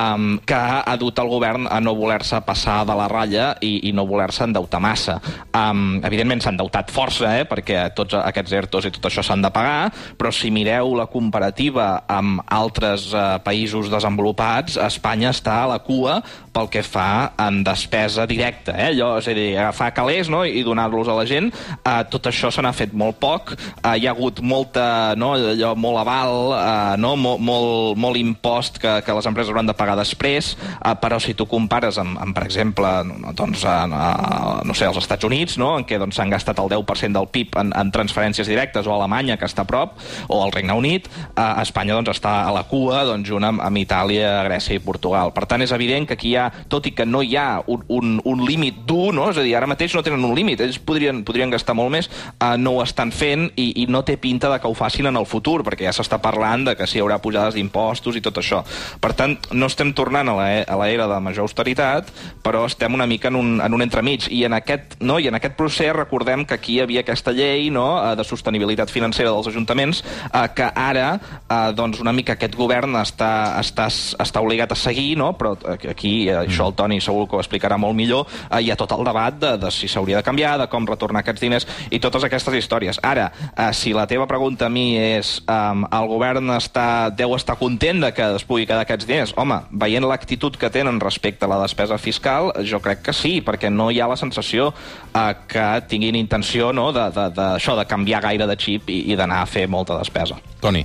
um, 0.00 0.38
que 0.46 0.56
ha 0.56 0.96
dut 1.00 1.18
el 1.20 1.28
govern 1.30 1.68
a 1.70 1.80
no 1.84 1.94
voler-se 1.98 2.40
passar 2.46 2.80
de 2.88 2.96
la 2.96 3.08
ratlla 3.10 3.50
i, 3.64 3.88
i 3.88 3.92
no 3.96 4.06
voler-se 4.08 4.46
endeutar 4.46 4.80
massa. 4.82 5.18
Um, 5.52 6.00
evidentment 6.06 6.42
s'ha 6.42 6.54
endeutat 6.54 6.92
força, 6.94 7.34
eh, 7.40 7.46
perquè 7.48 7.88
tots 7.96 8.16
aquests 8.18 8.56
ERTOs 8.62 8.88
i 8.88 8.94
tot 8.96 9.10
això 9.10 9.24
s'han 9.26 9.44
de 9.44 9.52
pagar, 9.54 9.90
però 10.18 10.32
si 10.34 10.52
mireu 10.54 10.94
la 10.98 11.08
comparativa 11.10 11.90
amb 12.10 12.42
altres 12.46 13.10
uh, 13.14 13.38
països 13.44 13.90
desenvolupats, 13.92 14.78
Espanya 14.80 15.34
està 15.34 15.60
a 15.64 15.70
la 15.74 15.80
cua 15.84 16.20
pel 16.52 16.68
que 16.70 16.82
fa 16.82 17.32
en 17.38 17.62
despesa 17.66 18.26
directa. 18.26 18.74
Eh? 18.74 18.90
Allò, 18.90 19.12
és 19.20 19.28
a 19.30 19.34
dir, 19.36 19.48
agafar 19.58 19.90
calés 19.94 20.30
no? 20.32 20.42
i 20.44 20.64
donar-los 20.66 21.08
a 21.10 21.16
la 21.18 21.26
gent. 21.28 21.50
Uh, 21.80 22.02
tot 22.10 22.26
això 22.30 22.50
se 22.52 22.62
n'ha 22.64 22.72
fet 22.76 22.94
molt 22.96 23.20
poc. 23.22 23.54
Uh, 23.80 23.94
hi 23.94 24.08
ha 24.08 24.14
hagut 24.14 24.42
molta, 24.42 25.14
no? 25.18 25.32
allò, 25.38 25.74
molt 25.78 26.00
aval, 26.02 26.34
uh, 26.54 26.96
no? 27.00 27.14
Mol, 27.20 27.38
molt, 27.44 27.98
molt 28.00 28.18
impost 28.20 28.80
que, 28.82 28.98
que 29.06 29.16
les 29.16 29.28
empreses 29.30 29.52
hauran 29.52 29.68
de 29.68 29.76
pagar 29.76 29.96
després, 29.98 30.52
uh, 30.80 30.94
però 31.00 31.20
si 31.22 31.36
tu 31.38 31.46
compares 31.50 31.98
amb, 32.02 32.18
amb 32.20 32.36
per 32.36 32.44
exemple, 32.46 32.90
doncs, 33.38 33.64
uh, 33.64 33.86
uh, 33.86 34.60
no 34.66 34.76
sé, 34.76 34.88
els 34.90 34.98
Estats 35.00 35.26
Units, 35.28 35.58
no? 35.60 35.76
en 35.78 35.86
què 35.86 36.00
doncs, 36.00 36.18
s'han 36.18 36.30
doncs, 36.30 36.40
gastat 36.40 36.62
el 36.62 36.70
10% 36.72 37.18
del 37.18 37.30
PIB 37.30 37.60
en, 37.62 37.74
en 37.76 37.94
transferències 37.94 38.50
directes, 38.50 38.88
o 38.88 38.94
Alemanya, 38.96 39.38
que 39.38 39.48
està 39.48 39.64
a 39.66 39.70
prop, 39.70 39.98
o 40.28 40.40
el 40.44 40.54
Regne 40.54 40.74
Unit, 40.78 41.06
uh, 41.34 41.60
Espanya 41.62 41.98
doncs, 41.98 42.14
està 42.18 42.40
a 42.48 42.54
la 42.54 42.64
cua 42.70 43.04
doncs, 43.08 43.28
junt 43.30 43.46
amb, 43.46 43.62
amb 43.62 43.82
Itàlia, 43.82 44.40
Grècia 44.48 44.78
i 44.78 44.82
Portugal. 44.82 45.34
Per 45.36 45.46
tant, 45.50 45.62
és 45.62 45.74
evident 45.76 46.08
que 46.08 46.18
aquí 46.18 46.30
hi 46.30 46.36
ha, 46.38 46.39
tot 46.72 46.86
i 46.88 46.94
que 46.96 47.06
no 47.06 47.22
hi 47.22 47.36
ha 47.36 47.48
un, 47.66 47.84
un, 47.88 48.16
un 48.24 48.44
límit 48.46 48.82
dur, 48.88 49.12
no? 49.16 49.28
és 49.30 49.40
a 49.40 49.44
dir, 49.46 49.54
ara 49.58 49.68
mateix 49.70 49.94
no 49.96 50.04
tenen 50.06 50.24
un 50.26 50.34
límit, 50.36 50.62
ells 50.64 50.80
podrien, 50.82 51.22
podrien 51.26 51.52
gastar 51.52 51.76
molt 51.78 51.92
més, 51.94 52.10
uh, 52.38 52.56
no 52.60 52.78
ho 52.78 52.84
estan 52.84 53.12
fent 53.14 53.48
i, 53.56 53.70
i 53.82 53.86
no 53.90 54.02
té 54.06 54.16
pinta 54.20 54.50
de 54.52 54.60
que 54.60 54.68
ho 54.68 54.76
facin 54.76 55.10
en 55.10 55.18
el 55.20 55.28
futur, 55.28 55.60
perquè 55.66 55.88
ja 55.88 55.94
s'està 55.96 56.20
parlant 56.22 56.66
de 56.68 56.76
que 56.78 56.88
si 56.88 56.98
hi 56.98 57.04
haurà 57.04 57.20
pujades 57.22 57.56
d'impostos 57.56 58.16
i 58.16 58.24
tot 58.24 58.40
això. 58.40 58.62
Per 59.00 59.12
tant, 59.18 59.36
no 59.52 59.68
estem 59.70 59.92
tornant 59.96 60.30
a 60.30 60.36
l'era 60.82 61.08
de 61.10 61.20
major 61.22 61.46
austeritat, 61.46 62.10
però 62.44 62.64
estem 62.68 62.94
una 62.96 63.06
mica 63.10 63.28
en 63.28 63.38
un, 63.38 63.52
en 63.60 63.74
un 63.74 63.84
entremig. 63.84 64.28
I 64.30 64.44
en, 64.48 64.56
aquest, 64.58 64.98
no, 65.00 65.18
I 65.18 65.28
en 65.30 65.38
aquest 65.38 65.56
procés 65.58 65.92
recordem 65.96 66.44
que 66.46 66.56
aquí 66.56 66.78
hi 66.78 66.84
havia 66.84 67.04
aquesta 67.04 67.34
llei 67.36 67.70
no, 67.74 67.86
eh, 68.00 68.14
de 68.18 68.26
sostenibilitat 68.26 68.92
financera 68.92 69.32
dels 69.32 69.50
ajuntaments, 69.50 70.02
eh, 70.30 70.46
que 70.56 70.70
ara 70.70 71.08
eh, 71.16 71.72
doncs 71.76 72.00
una 72.02 72.14
mica 72.16 72.36
aquest 72.36 72.56
govern 72.58 72.96
està, 73.00 73.60
està, 73.60 73.88
està 73.90 74.42
obligat 74.42 74.72
a 74.72 74.78
seguir, 74.78 75.14
no? 75.20 75.32
però 75.38 75.56
aquí, 75.90 76.29
eh, 76.30 76.38
això 76.46 76.68
el 76.70 76.76
Toni 76.78 77.00
segur 77.02 77.26
que 77.28 77.36
ho 77.36 77.42
explicarà 77.42 77.78
molt 77.80 77.96
millor, 77.98 78.26
eh, 78.48 78.62
hi 78.62 78.70
ha 78.70 78.78
tot 78.78 78.92
el 78.96 79.04
debat 79.06 79.36
de, 79.40 79.54
de 79.60 79.70
si 79.74 79.88
s'hauria 79.90 80.20
de 80.20 80.26
canviar, 80.26 80.56
de 80.60 80.68
com 80.70 80.86
retornar 80.88 81.24
aquests 81.24 81.44
diners 81.44 81.66
i 81.90 82.00
totes 82.02 82.24
aquestes 82.26 82.56
històries. 82.60 83.00
Ara, 83.06 83.30
eh, 83.50 83.70
si 83.76 83.94
la 83.96 84.06
teva 84.10 84.28
pregunta 84.30 84.66
a 84.66 84.72
mi 84.72 84.94
és 84.98 85.36
eh, 85.44 85.86
el 86.00 86.10
govern 86.10 86.54
està, 86.56 87.10
deu 87.14 87.34
estar 87.36 87.58
content 87.60 88.04
de 88.06 88.12
que 88.16 88.30
es 88.36 88.46
pugui 88.46 88.68
quedar 88.68 88.84
aquests 88.86 89.08
diners, 89.08 89.34
home, 89.36 89.60
veient 89.70 90.06
l'actitud 90.06 90.56
que 90.56 90.70
tenen 90.72 91.00
respecte 91.00 91.46
a 91.46 91.52
la 91.52 91.60
despesa 91.62 91.98
fiscal, 91.98 92.52
jo 92.66 92.80
crec 92.84 93.04
que 93.08 93.16
sí, 93.16 93.38
perquè 93.44 93.70
no 93.72 93.90
hi 93.90 94.00
ha 94.00 94.08
la 94.10 94.18
sensació 94.20 94.70
eh, 94.70 95.34
que 95.50 95.66
tinguin 95.90 96.18
intenció 96.18 96.72
no, 96.76 96.90
de, 96.96 97.10
de, 97.14 97.28
de, 97.36 97.50
això, 97.58 97.76
de 97.78 97.86
canviar 97.90 98.22
gaire 98.28 98.48
de 98.50 98.58
xip 98.60 98.90
i, 98.90 99.02
i 99.12 99.18
d'anar 99.18 99.42
a 99.42 99.50
fer 99.50 99.66
molta 99.70 99.98
despesa. 99.98 100.38
Toni. 100.60 100.84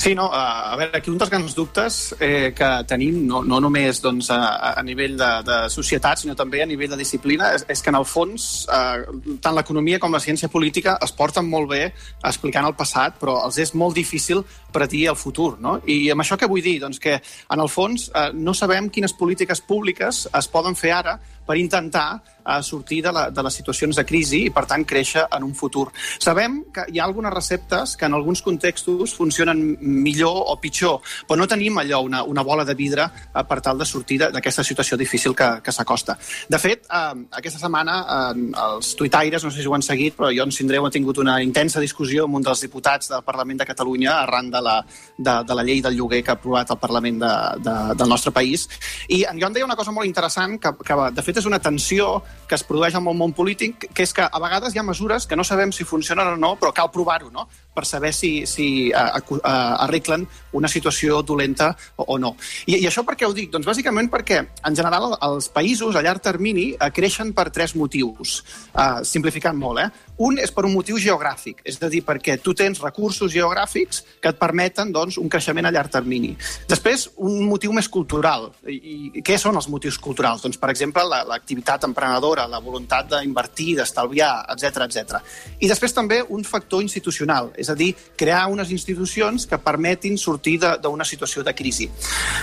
Sí, 0.00 0.14
no, 0.14 0.30
a 0.32 0.74
veure, 0.80 0.96
aquí 0.96 1.10
un 1.12 1.18
dels 1.20 1.28
grans 1.28 1.52
dubtes 1.52 1.96
eh, 2.24 2.54
que 2.56 2.68
tenim, 2.88 3.18
no, 3.28 3.42
no 3.44 3.58
només 3.60 3.98
doncs, 4.00 4.30
a, 4.32 4.70
a 4.70 4.80
nivell 4.80 5.18
de, 5.20 5.28
de 5.44 5.58
societat, 5.68 6.22
sinó 6.22 6.32
també 6.32 6.62
a 6.64 6.66
nivell 6.70 6.88
de 6.94 6.96
disciplina, 6.96 7.50
és, 7.52 7.66
és 7.68 7.84
que 7.84 7.92
en 7.92 7.98
el 7.98 8.06
fons 8.08 8.46
eh, 8.72 9.02
tant 9.44 9.58
l'economia 9.58 9.98
com 10.00 10.16
la 10.16 10.22
ciència 10.24 10.48
política 10.48 10.94
es 11.04 11.12
porten 11.12 11.44
molt 11.44 11.68
bé 11.74 11.82
explicant 12.30 12.64
el 12.64 12.78
passat, 12.78 13.18
però 13.20 13.42
els 13.44 13.60
és 13.60 13.74
molt 13.76 14.00
difícil 14.00 14.40
predir 14.72 15.02
el 15.12 15.20
futur. 15.20 15.58
No? 15.60 15.76
I 15.84 15.98
amb 16.14 16.24
això 16.24 16.40
què 16.40 16.48
vull 16.48 16.64
dir? 16.64 16.78
Doncs 16.80 16.96
que, 16.96 17.18
en 17.20 17.60
el 17.60 17.68
fons, 17.68 18.08
eh, 18.08 18.30
no 18.32 18.56
sabem 18.56 18.88
quines 18.88 19.12
polítiques 19.12 19.60
públiques 19.60 20.22
es 20.32 20.48
poden 20.48 20.80
fer 20.80 20.96
ara 20.96 21.18
per 21.46 21.56
intentar 21.58 22.22
eh, 22.46 22.62
sortir 22.62 23.02
de, 23.02 23.12
la, 23.12 23.30
de 23.30 23.42
les 23.42 23.54
situacions 23.54 23.96
de 23.96 24.04
crisi 24.06 24.44
i, 24.46 24.50
per 24.54 24.64
tant, 24.70 24.84
créixer 24.86 25.26
en 25.36 25.44
un 25.46 25.54
futur. 25.54 25.88
Sabem 26.18 26.60
que 26.74 26.86
hi 26.90 27.00
ha 27.00 27.06
algunes 27.06 27.32
receptes 27.34 27.96
que 27.96 28.06
en 28.08 28.14
alguns 28.14 28.42
contextos 28.42 29.14
funcionen 29.16 29.62
millor 29.80 30.44
o 30.52 30.56
pitjor, 30.60 31.00
però 31.26 31.40
no 31.40 31.48
tenim 31.50 31.78
allò, 31.82 32.02
una, 32.06 32.22
una 32.24 32.44
bola 32.46 32.64
de 32.64 32.76
vidre 32.78 33.06
eh, 33.06 33.44
per 33.44 33.60
tal 33.64 33.78
de 33.80 33.88
sortir 33.88 34.20
d'aquesta 34.22 34.64
situació 34.66 34.98
difícil 35.00 35.34
que, 35.36 35.50
que 35.64 35.74
s'acosta. 35.74 36.16
De 36.48 36.60
fet, 36.62 36.86
eh, 36.86 37.24
aquesta 37.40 37.62
setmana 37.62 38.00
eh, 38.00 38.46
els 38.66 38.94
tuitaires, 38.98 39.44
no 39.44 39.52
sé 39.52 39.62
si 39.62 39.68
ho 39.68 39.76
han 39.76 39.86
seguit, 39.86 40.16
però 40.18 40.32
jo 40.34 40.46
en 40.46 40.54
Sindreu 40.54 40.86
ha 40.86 40.94
tingut 40.94 41.20
una 41.22 41.40
intensa 41.42 41.82
discussió 41.82 42.26
amb 42.26 42.40
un 42.40 42.46
dels 42.46 42.64
diputats 42.66 43.10
del 43.12 43.24
Parlament 43.26 43.62
de 43.62 43.68
Catalunya 43.68 44.16
arran 44.22 44.50
de 44.50 44.62
la, 44.64 44.78
de, 45.16 45.34
de 45.46 45.56
la 45.56 45.64
llei 45.66 45.82
del 45.84 45.96
lloguer 45.96 46.22
que 46.24 46.34
ha 46.34 46.38
aprovat 46.38 46.70
el 46.70 46.80
Parlament 46.80 47.20
de, 47.22 47.34
de, 47.64 47.76
del 47.98 48.08
nostre 48.08 48.32
país. 48.34 48.66
I 49.08 49.24
en 49.30 49.40
Joan 49.40 49.54
deia 49.54 49.66
una 49.66 49.78
cosa 49.78 49.92
molt 49.94 50.08
interessant 50.08 50.58
que, 50.60 50.72
que 50.86 50.98
de 51.14 51.22
fet, 51.24 51.29
és 51.38 51.46
una 51.46 51.60
tensió 51.62 52.22
que 52.48 52.56
es 52.56 52.64
produeix 52.66 52.96
en 52.98 53.06
el 53.06 53.16
món 53.16 53.32
polític, 53.36 53.86
que 53.94 54.02
és 54.02 54.12
que 54.16 54.26
a 54.26 54.40
vegades 54.42 54.74
hi 54.74 54.80
ha 54.80 54.86
mesures 54.86 55.26
que 55.26 55.36
no 55.36 55.44
sabem 55.44 55.72
si 55.72 55.84
funcionen 55.84 56.34
o 56.34 56.36
no, 56.36 56.56
però 56.58 56.72
cal 56.74 56.90
provar-ho, 56.90 57.30
no?, 57.30 57.46
per 57.74 57.86
saber 57.86 58.12
si, 58.14 58.46
si 58.46 58.90
uh, 58.90 59.20
uh, 59.20 59.40
arreglen 59.84 60.26
una 60.56 60.68
situació 60.68 61.20
dolenta 61.22 61.70
o, 61.96 62.04
o 62.14 62.18
no. 62.18 62.34
I, 62.66 62.80
I 62.80 62.86
això 62.90 63.04
per 63.06 63.16
què 63.18 63.28
ho 63.28 63.34
dic? 63.36 63.50
Doncs 63.54 63.68
bàsicament 63.68 64.10
perquè, 64.12 64.40
en 64.66 64.76
general, 64.76 65.14
els 65.22 65.50
països 65.54 65.96
a 65.96 66.04
llarg 66.04 66.22
termini 66.24 66.70
uh, 66.74 66.90
creixen 66.94 67.32
per 67.36 67.48
tres 67.54 67.76
motius, 67.78 68.40
uh, 68.74 69.00
simplificant 69.06 69.58
molt, 69.58 69.84
eh? 69.84 70.08
Un 70.20 70.36
és 70.42 70.50
per 70.52 70.66
un 70.68 70.74
motiu 70.74 70.98
geogràfic, 71.00 71.62
és 71.64 71.78
a 71.80 71.88
dir, 71.88 72.02
perquè 72.04 72.36
tu 72.44 72.52
tens 72.52 72.82
recursos 72.82 73.30
geogràfics 73.32 74.02
que 74.20 74.32
et 74.34 74.40
permeten 74.40 74.90
doncs, 74.92 75.16
un 75.16 75.30
creixement 75.32 75.64
a 75.64 75.72
llarg 75.72 75.92
termini. 75.94 76.34
Després, 76.68 77.06
un 77.16 77.46
motiu 77.48 77.72
més 77.72 77.88
cultural. 77.88 78.50
I, 78.68 78.76
i 79.20 79.22
què 79.24 79.38
són 79.40 79.56
els 79.56 79.70
motius 79.72 79.96
culturals? 80.02 80.42
Doncs, 80.44 80.58
per 80.60 80.68
exemple, 80.74 81.06
l'activitat 81.08 81.86
la, 81.86 81.88
emprenedora, 81.88 82.44
la 82.50 82.60
voluntat 82.60 83.08
d'invertir, 83.14 83.78
d'estalviar, 83.78 84.34
etc 84.52 84.84
etc. 84.84 85.22
I 85.60 85.70
després 85.70 85.96
també 85.96 86.20
un 86.28 86.44
factor 86.44 86.84
institucional, 86.84 87.52
és 87.60 87.68
a 87.68 87.76
dir, 87.76 87.92
crear 88.16 88.46
unes 88.50 88.72
institucions 88.72 89.46
que 89.46 89.60
permetin 89.60 90.16
sortir 90.18 90.56
d'una 90.60 91.04
situació 91.04 91.44
de 91.44 91.54
crisi. 91.54 91.90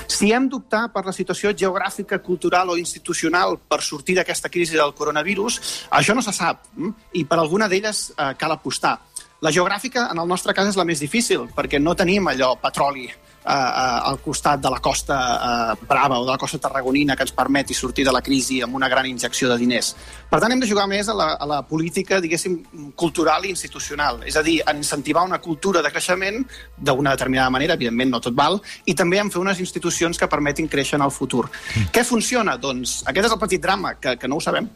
Si 0.07 0.31
hem 0.31 0.47
d'optar 0.49 0.87
per 0.93 1.05
la 1.07 1.15
situació 1.15 1.53
geogràfica, 1.57 2.21
cultural 2.23 2.69
o 2.69 2.77
institucional 2.77 3.57
per 3.57 3.81
sortir 3.81 4.17
d'aquesta 4.19 4.51
crisi 4.53 4.77
del 4.77 4.93
coronavirus, 4.93 5.59
això 5.89 6.15
no 6.15 6.21
se 6.21 6.35
sap. 6.35 6.69
Hm? 6.77 6.93
I 7.19 7.25
per 7.25 7.41
alguna 7.41 7.67
d'elles 7.67 8.11
eh, 8.13 8.33
cal 8.37 8.53
apostar. 8.53 8.97
La 9.41 9.51
geogràfica, 9.53 10.07
en 10.11 10.17
el 10.21 10.27
nostre 10.27 10.53
cas, 10.57 10.69
és 10.69 10.77
la 10.77 10.85
més 10.85 11.01
difícil, 11.01 11.45
perquè 11.53 11.81
no 11.81 11.93
tenim 11.97 12.29
allò 12.29 12.55
petroli 12.61 13.09
eh, 13.47 13.53
eh, 13.53 14.09
al 14.11 14.19
costat 14.19 14.61
de 14.61 14.69
la 14.69 14.79
costa 14.83 15.17
eh, 15.71 15.85
Brava 15.87 16.19
o 16.19 16.25
de 16.25 16.31
la 16.31 16.37
costa 16.37 16.59
Tarragonina 16.59 17.15
que 17.15 17.23
ens 17.23 17.31
permeti 17.31 17.73
sortir 17.73 18.05
de 18.05 18.11
la 18.11 18.21
crisi 18.21 18.61
amb 18.61 18.75
una 18.75 18.89
gran 18.89 19.07
injecció 19.07 19.49
de 19.49 19.57
diners. 19.57 19.93
Per 20.29 20.41
tant, 20.43 20.51
hem 20.51 20.59
de 20.59 20.69
jugar 20.69 20.87
més 20.91 21.07
a 21.07 21.15
la, 21.15 21.29
a 21.39 21.47
la 21.47 21.61
política, 21.67 22.19
diguéssim, 22.21 22.59
cultural 22.95 23.45
i 23.45 23.53
institucional. 23.53 24.21
És 24.27 24.35
a 24.35 24.43
dir, 24.43 24.59
en 24.67 24.81
incentivar 24.83 25.23
una 25.25 25.39
cultura 25.41 25.81
de 25.81 25.91
creixement 25.91 26.43
d'una 26.77 27.15
determinada 27.15 27.49
manera, 27.49 27.77
evidentment 27.79 28.11
no 28.11 28.21
tot 28.23 28.35
val, 28.35 28.59
i 28.85 28.95
també 28.95 29.21
en 29.21 29.31
fer 29.31 29.41
unes 29.41 29.61
institucions 29.63 30.19
que 30.19 30.29
permetin 30.31 30.67
créixer 30.67 30.99
en 30.99 31.05
el 31.07 31.13
futur. 31.15 31.47
Mm. 31.47 31.91
Què 31.95 32.03
funciona? 32.07 32.57
Doncs 32.57 33.01
aquest 33.07 33.29
és 33.29 33.37
el 33.37 33.41
petit 33.41 33.63
drama, 33.63 33.95
que, 34.01 34.17
que 34.19 34.27
no 34.27 34.39
ho 34.39 34.43
sabem. 34.43 34.69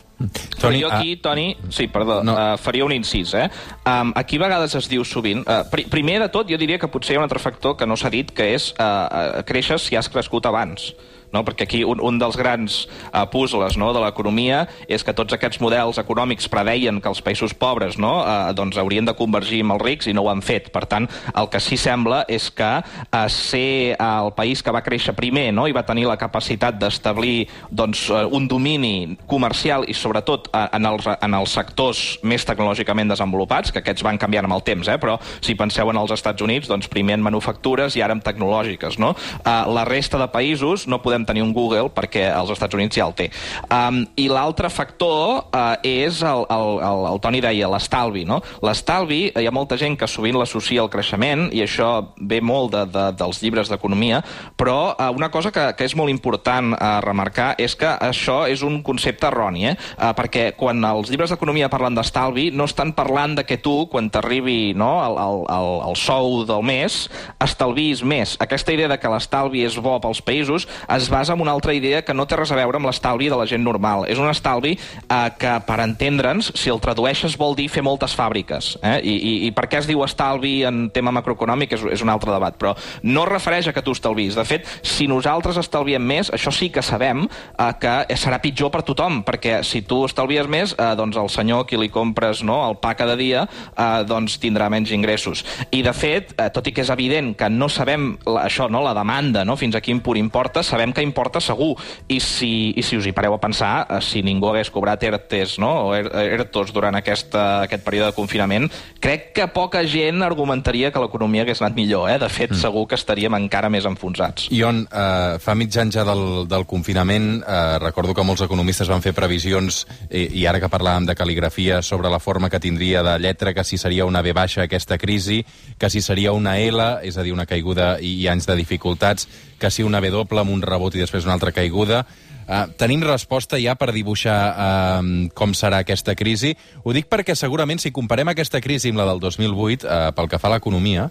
Toni, 0.59 0.81
jo 0.83 0.91
aquí, 0.91 1.15
Toni, 1.17 1.55
sí, 1.69 1.87
perdó, 1.87 2.21
no. 2.23 2.35
uh, 2.35 2.57
faria 2.61 2.85
un 2.85 2.93
incís, 2.95 3.33
eh? 3.33 3.47
Um, 3.85 4.13
aquí 4.15 4.37
a 4.37 4.45
vegades 4.45 4.75
es 4.75 4.89
diu 4.91 5.05
sovint... 5.07 5.45
Uh, 5.47 5.63
pr 5.71 5.87
primer 5.91 6.19
de 6.21 6.29
tot, 6.33 6.49
jo 6.49 6.59
diria 6.61 6.79
que 6.81 6.89
potser 6.91 7.15
hi 7.15 7.19
ha 7.19 7.23
un 7.23 7.27
altre 7.27 7.41
factor 7.41 7.77
que 7.77 7.87
no 7.87 7.97
s'ha 7.97 8.11
dit, 8.13 8.31
que 8.35 8.51
és 8.55 8.71
uh, 8.75 8.83
uh, 8.83 9.41
créixer 9.47 9.79
si 9.81 9.97
has 9.99 10.09
crescut 10.11 10.49
abans 10.49 10.91
no? 11.33 11.43
perquè 11.47 11.67
aquí 11.67 11.83
un, 11.87 12.01
un 12.03 12.19
dels 12.21 12.37
grans 12.39 12.85
uh, 13.11 13.25
puzzles 13.31 13.77
no, 13.79 13.91
de 13.95 14.03
l'economia 14.03 14.65
és 14.87 15.03
que 15.03 15.15
tots 15.17 15.35
aquests 15.35 15.61
models 15.63 15.99
econòmics 16.01 16.49
preveien 16.51 17.01
que 17.01 17.11
els 17.11 17.23
països 17.23 17.55
pobres 17.57 17.97
no, 18.01 18.19
uh, 18.21 18.51
doncs 18.55 18.79
haurien 18.81 19.07
de 19.07 19.15
convergir 19.17 19.61
amb 19.65 19.77
els 19.77 19.85
rics 19.85 20.09
i 20.11 20.15
no 20.15 20.25
ho 20.25 20.31
han 20.31 20.43
fet. 20.45 20.71
Per 20.73 20.85
tant, 20.89 21.07
el 21.35 21.49
que 21.51 21.61
sí 21.63 21.79
sembla 21.79 22.23
és 22.31 22.49
que 22.53 22.71
uh, 22.81 23.25
ser 23.31 23.95
el 23.97 24.31
país 24.37 24.63
que 24.63 24.73
va 24.73 24.83
créixer 24.85 25.15
primer 25.17 25.49
no, 25.55 25.67
i 25.67 25.75
va 25.75 25.85
tenir 25.87 26.07
la 26.09 26.19
capacitat 26.19 26.79
d'establir 26.81 27.47
doncs, 27.69 28.07
uh, 28.11 28.25
un 28.31 28.47
domini 28.51 29.17
comercial 29.27 29.87
i 29.87 29.95
sobretot 29.97 30.51
uh, 30.51 30.67
en, 30.75 30.87
els, 30.87 31.07
en 31.11 31.37
els 31.37 31.55
sectors 31.57 32.01
més 32.23 32.45
tecnològicament 32.47 33.11
desenvolupats, 33.11 33.71
que 33.71 33.81
aquests 33.81 34.05
van 34.05 34.19
canviant 34.21 34.47
amb 34.47 34.57
el 34.57 34.65
temps, 34.67 34.89
eh, 34.91 34.97
però 35.01 35.17
si 35.41 35.55
penseu 35.59 35.89
en 35.91 35.99
els 36.01 36.13
Estats 36.15 36.43
Units, 36.43 36.69
doncs 36.69 36.89
primer 36.91 37.17
en 37.19 37.25
manufactures 37.25 37.95
i 37.97 38.03
ara 38.03 38.15
en 38.17 38.23
tecnològiques. 38.23 38.97
No? 39.01 39.13
Uh, 39.41 39.65
la 39.73 39.85
resta 39.87 40.19
de 40.21 40.27
països 40.31 40.87
no 40.91 41.01
podem 41.03 41.20
podem 41.21 41.25
tenir 41.25 41.43
un 41.43 41.53
Google 41.53 41.89
perquè 41.93 42.29
als 42.31 42.51
Estats 42.51 42.73
Units 42.75 42.97
ja 42.97 43.05
el 43.05 43.13
té. 43.13 43.29
Um, 43.69 44.05
I 44.17 44.27
l'altre 44.29 44.69
factor 44.69 45.47
uh, 45.53 45.77
és, 45.83 46.21
el, 46.23 46.45
el, 46.49 46.79
el, 46.81 47.05
el 47.11 47.21
Toni 47.21 47.41
deia, 47.41 47.69
l'estalvi. 47.69 48.25
No? 48.25 48.41
L'estalvi, 48.63 49.31
hi 49.35 49.47
ha 49.47 49.53
molta 49.53 49.77
gent 49.77 49.97
que 49.97 50.09
sovint 50.09 50.37
l'associa 50.37 50.81
al 50.81 50.89
creixement, 50.91 51.49
i 51.53 51.63
això 51.63 52.13
ve 52.17 52.41
molt 52.41 52.73
de, 52.73 52.85
de, 52.91 53.05
dels 53.17 53.41
llibres 53.41 53.69
d'economia, 53.69 54.21
però 54.57 54.93
uh, 54.95 55.09
una 55.15 55.31
cosa 55.31 55.51
que, 55.51 55.71
que 55.77 55.87
és 55.87 55.95
molt 55.95 56.11
important 56.11 56.73
uh, 56.73 56.99
remarcar 57.05 57.53
és 57.61 57.75
que 57.75 57.89
això 58.01 58.43
és 58.49 58.63
un 58.65 58.81
concepte 58.83 59.29
erroni, 59.29 59.67
eh? 59.71 59.75
uh, 59.97 60.11
perquè 60.17 60.51
quan 60.57 60.81
els 60.87 61.11
llibres 61.11 61.33
d'economia 61.33 61.69
parlen 61.71 61.97
d'estalvi 61.97 62.49
no 62.55 62.67
estan 62.69 62.95
parlant 62.97 63.37
de 63.37 63.45
que 63.47 63.59
tu, 63.61 63.85
quan 63.91 64.09
t'arribi 64.11 64.73
no, 64.77 64.93
el, 65.05 65.19
el, 65.21 65.43
el, 65.53 65.71
el 65.91 65.97
sou 65.99 66.41
del 66.47 66.65
mes, 66.65 67.03
estalvis 67.43 68.03
més. 68.07 68.35
Aquesta 68.41 68.73
idea 68.73 68.89
de 68.91 68.97
que 69.01 69.11
l'estalvi 69.11 69.65
és 69.67 69.77
bo 69.81 69.97
pels 70.01 70.21
països 70.25 70.67
es 70.91 71.10
basa 71.11 71.35
en 71.35 71.41
una 71.43 71.51
altra 71.51 71.75
idea 71.75 72.01
que 72.01 72.15
no 72.15 72.25
té 72.25 72.39
res 72.39 72.51
a 72.51 72.57
veure 72.59 72.79
amb 72.79 72.89
l'estalvi 72.89 73.29
de 73.29 73.37
la 73.37 73.47
gent 73.49 73.63
normal. 73.63 74.07
És 74.09 74.19
un 74.21 74.29
estalvi 74.31 74.73
eh, 74.77 75.29
que, 75.37 75.53
per 75.67 75.79
entendre'ns, 75.83 76.53
si 76.57 76.71
el 76.73 76.81
tradueixes 76.81 77.37
vol 77.39 77.55
dir 77.59 77.67
fer 77.71 77.83
moltes 77.85 78.15
fàbriques. 78.17 78.73
Eh? 78.81 78.97
I, 79.03 79.15
i, 79.15 79.33
I 79.47 79.51
per 79.55 79.67
què 79.69 79.81
es 79.81 79.89
diu 79.89 80.03
estalvi 80.05 80.61
en 80.67 80.87
tema 80.93 81.13
macroeconòmic 81.15 81.75
és, 81.77 81.85
és 81.97 82.05
un 82.05 82.11
altre 82.13 82.33
debat, 82.33 82.57
però 82.57 82.73
no 83.03 83.25
refereix 83.29 83.69
a 83.69 83.75
que 83.75 83.83
tu 83.85 83.95
estalvis. 83.95 84.37
De 84.39 84.45
fet, 84.47 84.67
si 84.81 85.07
nosaltres 85.11 85.59
estalviem 85.61 86.03
més, 86.03 86.31
això 86.33 86.53
sí 86.55 86.71
que 86.73 86.83
sabem 86.85 87.27
eh, 87.27 87.71
que 87.81 87.95
serà 88.17 88.41
pitjor 88.41 88.71
per 88.73 88.83
tothom, 88.87 89.21
perquè 89.27 89.61
si 89.67 89.83
tu 89.87 90.03
estalvies 90.07 90.49
més, 90.51 90.75
eh, 90.77 90.91
doncs 90.97 91.19
el 91.19 91.29
senyor 91.33 91.67
qui 91.69 91.79
li 91.79 91.91
compres 91.91 92.43
no, 92.47 92.61
el 92.69 92.77
pa 92.81 92.93
cada 92.97 93.17
dia 93.19 93.45
eh, 93.45 94.03
doncs 94.07 94.37
tindrà 94.41 94.69
menys 94.71 94.93
ingressos. 94.95 95.43
I, 95.69 95.81
de 95.85 95.93
fet, 95.95 96.35
eh, 96.37 96.49
tot 96.53 96.67
i 96.67 96.75
que 96.75 96.83
és 96.85 96.93
evident 96.93 97.33
que 97.37 97.49
no 97.51 97.69
sabem 97.71 98.15
la, 98.25 98.45
això, 98.47 98.69
no, 98.71 98.83
la 98.85 98.95
demanda, 98.97 99.45
no, 99.47 99.57
fins 99.59 99.77
a 99.77 99.83
quin 99.83 100.01
punt 100.03 100.19
importa, 100.19 100.63
sabem 100.65 100.93
que 100.93 101.00
que 101.01 101.07
importa 101.07 101.41
segur. 101.41 101.73
I 102.07 102.19
si, 102.21 102.71
i 102.77 102.85
si 102.85 102.99
us 102.99 103.09
hi 103.09 103.15
pareu 103.17 103.33
a 103.33 103.41
pensar, 103.41 103.87
eh, 103.89 103.99
si 104.05 104.21
ningú 104.21 104.51
hagués 104.51 104.69
cobrat 104.73 105.01
ERTES 105.03 105.57
no? 105.63 105.71
o 105.89 105.95
er, 105.97 106.05
ERTOs 106.37 106.71
durant 106.75 106.95
aquesta, 106.99 107.63
aquest 107.65 107.83
període 107.85 108.11
de 108.11 108.17
confinament, 108.17 108.69
crec 109.01 109.31
que 109.35 109.47
poca 109.49 109.81
gent 109.87 110.21
argumentaria 110.21 110.91
que 110.93 111.01
l'economia 111.01 111.45
hagués 111.45 111.63
anat 111.63 111.77
millor. 111.77 112.07
Eh? 112.11 112.19
De 112.21 112.29
fet, 112.29 112.53
mm. 112.53 112.61
segur 112.61 112.85
que 112.91 112.99
estaríem 112.99 113.33
encara 113.39 113.71
més 113.73 113.87
enfonsats. 113.89 114.49
Ion, 114.53 114.83
eh, 114.85 115.39
fa 115.41 115.57
mig 115.57 115.73
any 115.81 115.93
ja 115.93 116.05
del, 116.07 116.45
del 116.51 116.67
confinament, 116.69 117.31
eh, 117.41 117.77
recordo 117.81 118.13
que 118.13 118.25
molts 118.27 118.45
economistes 118.45 118.91
van 118.91 119.01
fer 119.01 119.15
previsions, 119.17 119.83
i, 120.09 120.27
i 120.43 120.45
ara 120.49 120.61
que 120.61 120.69
parlàvem 120.71 121.09
de 121.09 121.17
cal·ligrafia, 121.17 121.81
sobre 121.81 122.11
la 122.13 122.21
forma 122.21 122.51
que 122.51 122.61
tindria 122.61 123.01
de 123.03 123.17
lletra, 123.23 123.55
que 123.55 123.65
si 123.65 123.79
seria 123.81 124.05
una 124.05 124.21
B 124.21 124.35
baixa 124.37 124.67
aquesta 124.67 124.99
crisi, 125.01 125.41
que 125.77 125.89
si 125.89 126.01
seria 126.01 126.35
una 126.35 126.59
L, 126.59 126.91
és 127.07 127.17
a 127.17 127.25
dir, 127.25 127.33
una 127.33 127.47
caiguda 127.49 127.95
i, 127.99 128.19
i 128.21 128.27
anys 128.29 128.45
de 128.49 128.59
dificultats, 128.59 129.27
que 129.61 129.69
si 129.71 129.83
una 129.85 130.01
W 130.01 130.39
amb 130.41 130.51
un 130.51 130.61
rebot 130.61 130.90
i 130.95 131.03
després 131.03 131.27
una 131.27 131.35
altra 131.37 131.53
caiguda. 131.55 132.03
Uh, 132.41 132.65
tenim 132.75 133.03
resposta 133.05 133.59
ja 133.61 133.77
per 133.79 133.91
dibuixar 133.95 134.37
uh, 134.51 135.11
com 135.37 135.53
serà 135.55 135.83
aquesta 135.85 136.15
crisi. 136.19 136.55
Ho 136.83 136.95
dic 136.95 137.07
perquè 137.11 137.35
segurament 137.37 137.79
si 137.79 137.93
comparem 137.95 138.33
aquesta 138.33 138.59
crisi 138.63 138.91
amb 138.91 138.99
la 138.99 139.07
del 139.11 139.21
2008, 139.23 139.85
uh, 139.87 140.09
pel 140.17 140.31
que 140.31 140.39
fa 140.41 140.49
a 140.49 140.55
l'economia, 140.57 141.05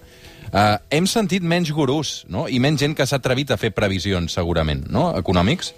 uh, 0.50 0.74
hem 0.90 1.06
sentit 1.08 1.46
menys 1.46 1.72
gurús 1.72 2.24
no? 2.28 2.48
i 2.48 2.60
menys 2.60 2.84
gent 2.84 2.98
que 2.98 3.06
s'ha 3.06 3.22
atrevit 3.22 3.54
a 3.54 3.60
fer 3.60 3.72
previsions, 3.72 4.34
segurament, 4.36 4.84
no? 4.92 5.10
econòmics. 5.16 5.72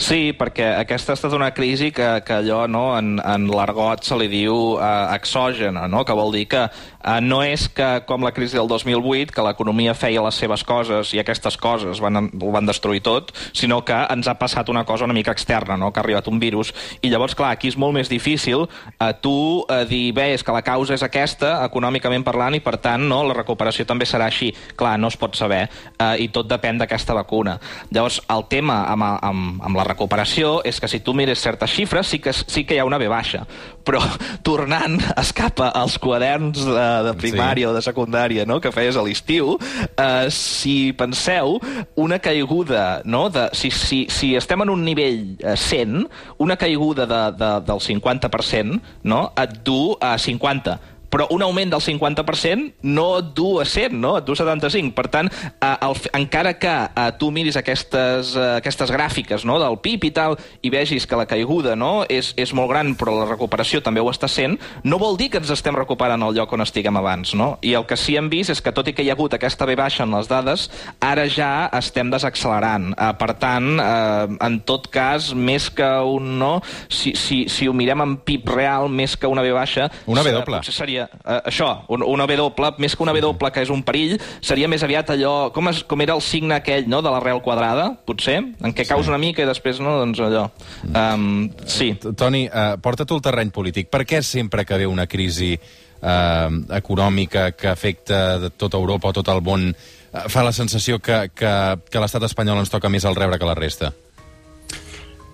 Sí, 0.00 0.32
perquè 0.36 0.70
aquesta 0.78 1.12
ha 1.12 1.18
estat 1.18 1.34
una 1.36 1.50
crisi 1.56 1.90
que, 1.92 2.06
que 2.24 2.38
allò 2.38 2.64
no, 2.70 2.84
en, 2.96 3.16
en 3.20 3.46
l'argot 3.50 4.04
se 4.06 4.16
li 4.18 4.28
diu 4.32 4.76
eh, 4.76 4.88
exògena, 5.16 5.86
no? 5.90 6.04
que 6.06 6.16
vol 6.16 6.32
dir 6.36 6.46
que 6.52 6.62
eh, 7.06 7.20
no 7.22 7.42
és 7.46 7.68
que 7.72 7.88
com 8.06 8.24
la 8.24 8.32
crisi 8.34 8.58
del 8.58 8.68
2008, 8.68 9.32
que 9.34 9.44
l'economia 9.46 9.94
feia 9.94 10.24
les 10.24 10.38
seves 10.42 10.64
coses 10.66 11.12
i 11.14 11.22
aquestes 11.22 11.56
coses 11.60 12.00
van, 12.02 12.28
ho 12.28 12.52
van 12.54 12.66
destruir 12.66 13.02
tot, 13.06 13.32
sinó 13.56 13.82
que 13.86 13.96
ens 14.12 14.28
ha 14.28 14.36
passat 14.38 14.68
una 14.72 14.84
cosa 14.84 15.06
una 15.06 15.14
mica 15.14 15.32
externa, 15.32 15.76
no? 15.76 15.92
que 15.92 16.00
ha 16.00 16.04
arribat 16.04 16.28
un 16.28 16.40
virus. 16.42 16.72
I 17.02 17.10
llavors, 17.12 17.36
clar, 17.38 17.52
aquí 17.54 17.70
és 17.70 17.78
molt 17.78 17.94
més 17.96 18.10
difícil 18.10 18.66
eh, 18.66 19.12
tu 19.22 19.64
eh, 19.70 19.84
dir, 19.88 20.10
bé, 20.16 20.32
és 20.34 20.44
que 20.44 20.54
la 20.54 20.64
causa 20.66 20.96
és 20.96 21.04
aquesta, 21.06 21.60
econòmicament 21.66 22.26
parlant, 22.26 22.56
i 22.56 22.62
per 22.64 22.76
tant 22.82 23.06
no, 23.06 23.22
la 23.26 23.36
recuperació 23.36 23.86
també 23.86 24.08
serà 24.08 24.28
així. 24.30 24.52
Clar, 24.76 24.96
no 25.00 25.10
es 25.12 25.18
pot 25.20 25.36
saber, 25.38 25.66
eh, 25.96 26.12
i 26.24 26.28
tot 26.34 26.48
depèn 26.50 26.80
d'aquesta 26.82 27.14
vacuna. 27.16 27.58
Llavors, 27.90 28.20
el 28.32 28.46
tema 28.50 28.82
amb, 28.90 29.06
amb, 29.22 29.62
amb 29.64 29.78
la 29.78 29.86
recuperació 29.86 30.60
és 30.66 30.80
que 30.80 30.90
si 30.90 31.00
tu 31.04 31.14
mires 31.14 31.42
certes 31.42 31.70
xifres 31.70 32.10
sí 32.10 32.20
que, 32.22 32.32
sí 32.32 32.64
que 32.66 32.76
hi 32.76 32.82
ha 32.82 32.88
una 32.88 32.98
B 32.98 33.08
baixa, 33.10 33.44
però 33.86 34.00
tornant 34.46 34.98
escapa 35.16 35.70
als 35.76 35.98
quaderns 36.02 36.64
de, 36.66 36.86
de 37.04 37.14
primària 37.18 37.66
sí. 37.66 37.70
o 37.70 37.74
de 37.76 37.82
secundària 37.84 38.46
no? 38.48 38.60
que 38.60 38.72
feies 38.74 38.96
a 38.96 39.04
l'estiu, 39.04 39.56
eh, 39.96 40.28
si 40.32 40.92
penseu, 40.96 41.58
una 41.96 42.18
caiguda, 42.22 43.02
no? 43.04 43.26
de, 43.32 43.48
si, 43.52 43.70
si, 43.70 44.06
si 44.12 44.34
estem 44.38 44.64
en 44.64 44.72
un 44.72 44.84
nivell 44.86 45.36
eh, 45.40 45.56
100, 45.56 46.06
una 46.42 46.56
caiguda 46.56 47.06
de, 47.06 47.22
de, 47.36 47.52
del 47.66 47.82
50% 47.82 48.80
no? 49.04 49.22
et 49.36 49.58
du 49.66 49.96
a 50.00 50.16
50 50.18 50.78
però 51.16 51.24
un 51.32 51.40
augment 51.40 51.70
del 51.72 51.80
50% 51.80 52.84
no 52.92 53.06
et 53.22 53.28
du 53.32 53.54
a 53.62 53.64
100, 53.64 53.94
no? 53.96 54.18
Et 54.18 54.26
du 54.26 54.34
a 54.34 54.36
75. 54.36 54.92
Per 54.92 55.06
tant, 55.08 55.30
eh, 55.32 55.70
el, 55.86 55.94
encara 56.18 56.58
que 56.60 56.74
eh, 56.84 57.06
tu 57.16 57.30
miris 57.32 57.56
aquestes, 57.56 58.34
eh, 58.36 58.48
aquestes 58.58 58.92
gràfiques 58.92 59.46
no? 59.48 59.56
del 59.62 59.78
PIB 59.80 60.04
i 60.10 60.12
tal, 60.12 60.36
i 60.60 60.68
vegis 60.68 61.06
que 61.08 61.16
la 61.16 61.24
caiguda 61.24 61.72
no? 61.72 62.04
és, 62.04 62.34
és 62.36 62.52
molt 62.52 62.68
gran, 62.68 62.92
però 63.00 63.14
la 63.16 63.30
recuperació 63.30 63.80
també 63.80 64.04
ho 64.04 64.10
està 64.12 64.28
sent, 64.28 64.58
no 64.84 64.98
vol 65.00 65.16
dir 65.16 65.30
que 65.32 65.40
ens 65.40 65.54
estem 65.54 65.78
recuperant 65.78 66.20
al 66.20 66.36
lloc 66.36 66.52
on 66.52 66.66
estiguem 66.66 67.00
abans. 67.00 67.32
No? 67.32 67.54
I 67.64 67.72
el 67.80 67.88
que 67.88 67.96
sí 67.96 68.18
hem 68.20 68.28
vist 68.28 68.52
és 68.52 68.60
que, 68.60 68.74
tot 68.76 68.92
i 68.92 68.92
que 68.92 69.06
hi 69.06 69.08
ha 69.08 69.16
hagut 69.16 69.38
aquesta 69.38 69.64
ve 69.64 69.78
baixa 69.80 70.04
en 70.04 70.12
les 70.12 70.28
dades, 70.28 70.66
ara 71.00 71.24
ja 71.32 71.70
estem 71.80 72.12
desaccelerant. 72.12 72.90
Eh, 72.92 73.10
per 73.16 73.30
tant, 73.40 73.72
eh, 73.80 74.36
en 74.50 74.60
tot 74.68 74.90
cas, 74.92 75.32
més 75.32 75.70
que 75.72 75.88
un 76.04 76.36
no, 76.42 76.52
si, 76.92 77.16
si, 77.16 77.46
si 77.48 77.72
ho 77.72 77.72
mirem 77.72 78.04
en 78.04 78.18
PIB 78.20 78.54
real, 78.58 78.92
més 78.92 79.16
que 79.16 79.32
una 79.32 79.46
ve 79.46 79.56
baixa... 79.56 79.88
Una 80.04 80.20
V 80.20 80.34
eh, 80.34 80.38
doble. 80.42 80.60
Potser 80.60 80.76
seria 80.76 81.05
eh, 81.06 81.40
això, 81.50 81.68
un, 81.92 82.04
una 82.06 82.26
doble, 82.26 82.72
més 82.82 82.96
que 82.96 83.04
una 83.04 83.14
doble 83.14 83.50
que 83.52 83.62
és 83.64 83.72
un 83.72 83.82
perill, 83.86 84.16
seria 84.40 84.68
més 84.68 84.82
aviat 84.82 85.14
allò... 85.14 85.50
Com, 85.54 85.70
es, 85.72 85.82
com 85.88 86.02
era 86.04 86.16
el 86.16 86.22
signe 86.24 86.58
aquell, 86.58 86.88
no?, 86.90 87.02
de 87.04 87.12
l'arrel 87.12 87.40
quadrada, 87.44 87.88
potser, 88.06 88.38
en 88.42 88.76
què 88.76 88.86
caus 88.88 89.10
una 89.10 89.20
mica 89.22 89.44
i 89.44 89.48
després, 89.48 89.80
no, 89.80 89.96
doncs 90.02 90.22
allò... 90.26 90.46
Um, 90.92 91.48
sí. 91.66 91.92
Toni, 92.18 92.46
uh, 92.48 92.76
porta 92.82 93.06
tu 93.08 93.18
el 93.18 93.24
terreny 93.24 93.52
polític. 93.54 93.90
Per 93.92 94.04
què 94.08 94.22
sempre 94.26 94.66
que 94.68 94.78
ve 94.80 94.88
una 94.90 95.08
crisi 95.10 95.54
uh, 95.56 96.48
econòmica 96.76 97.50
que 97.56 97.70
afecta 97.72 98.38
de 98.42 98.50
tota 98.54 98.80
Europa 98.80 99.12
o 99.12 99.16
tot 99.16 99.30
el 99.32 99.44
món 99.46 99.70
uh, 99.72 100.26
fa 100.32 100.44
la 100.46 100.54
sensació 100.56 101.00
que, 101.00 101.26
que, 101.34 101.52
que 101.90 102.02
l'estat 102.02 102.26
espanyol 102.28 102.64
ens 102.64 102.72
toca 102.72 102.92
més 102.92 103.06
al 103.08 103.18
rebre 103.18 103.40
que 103.40 103.48
la 103.48 103.58
resta? 103.58 103.92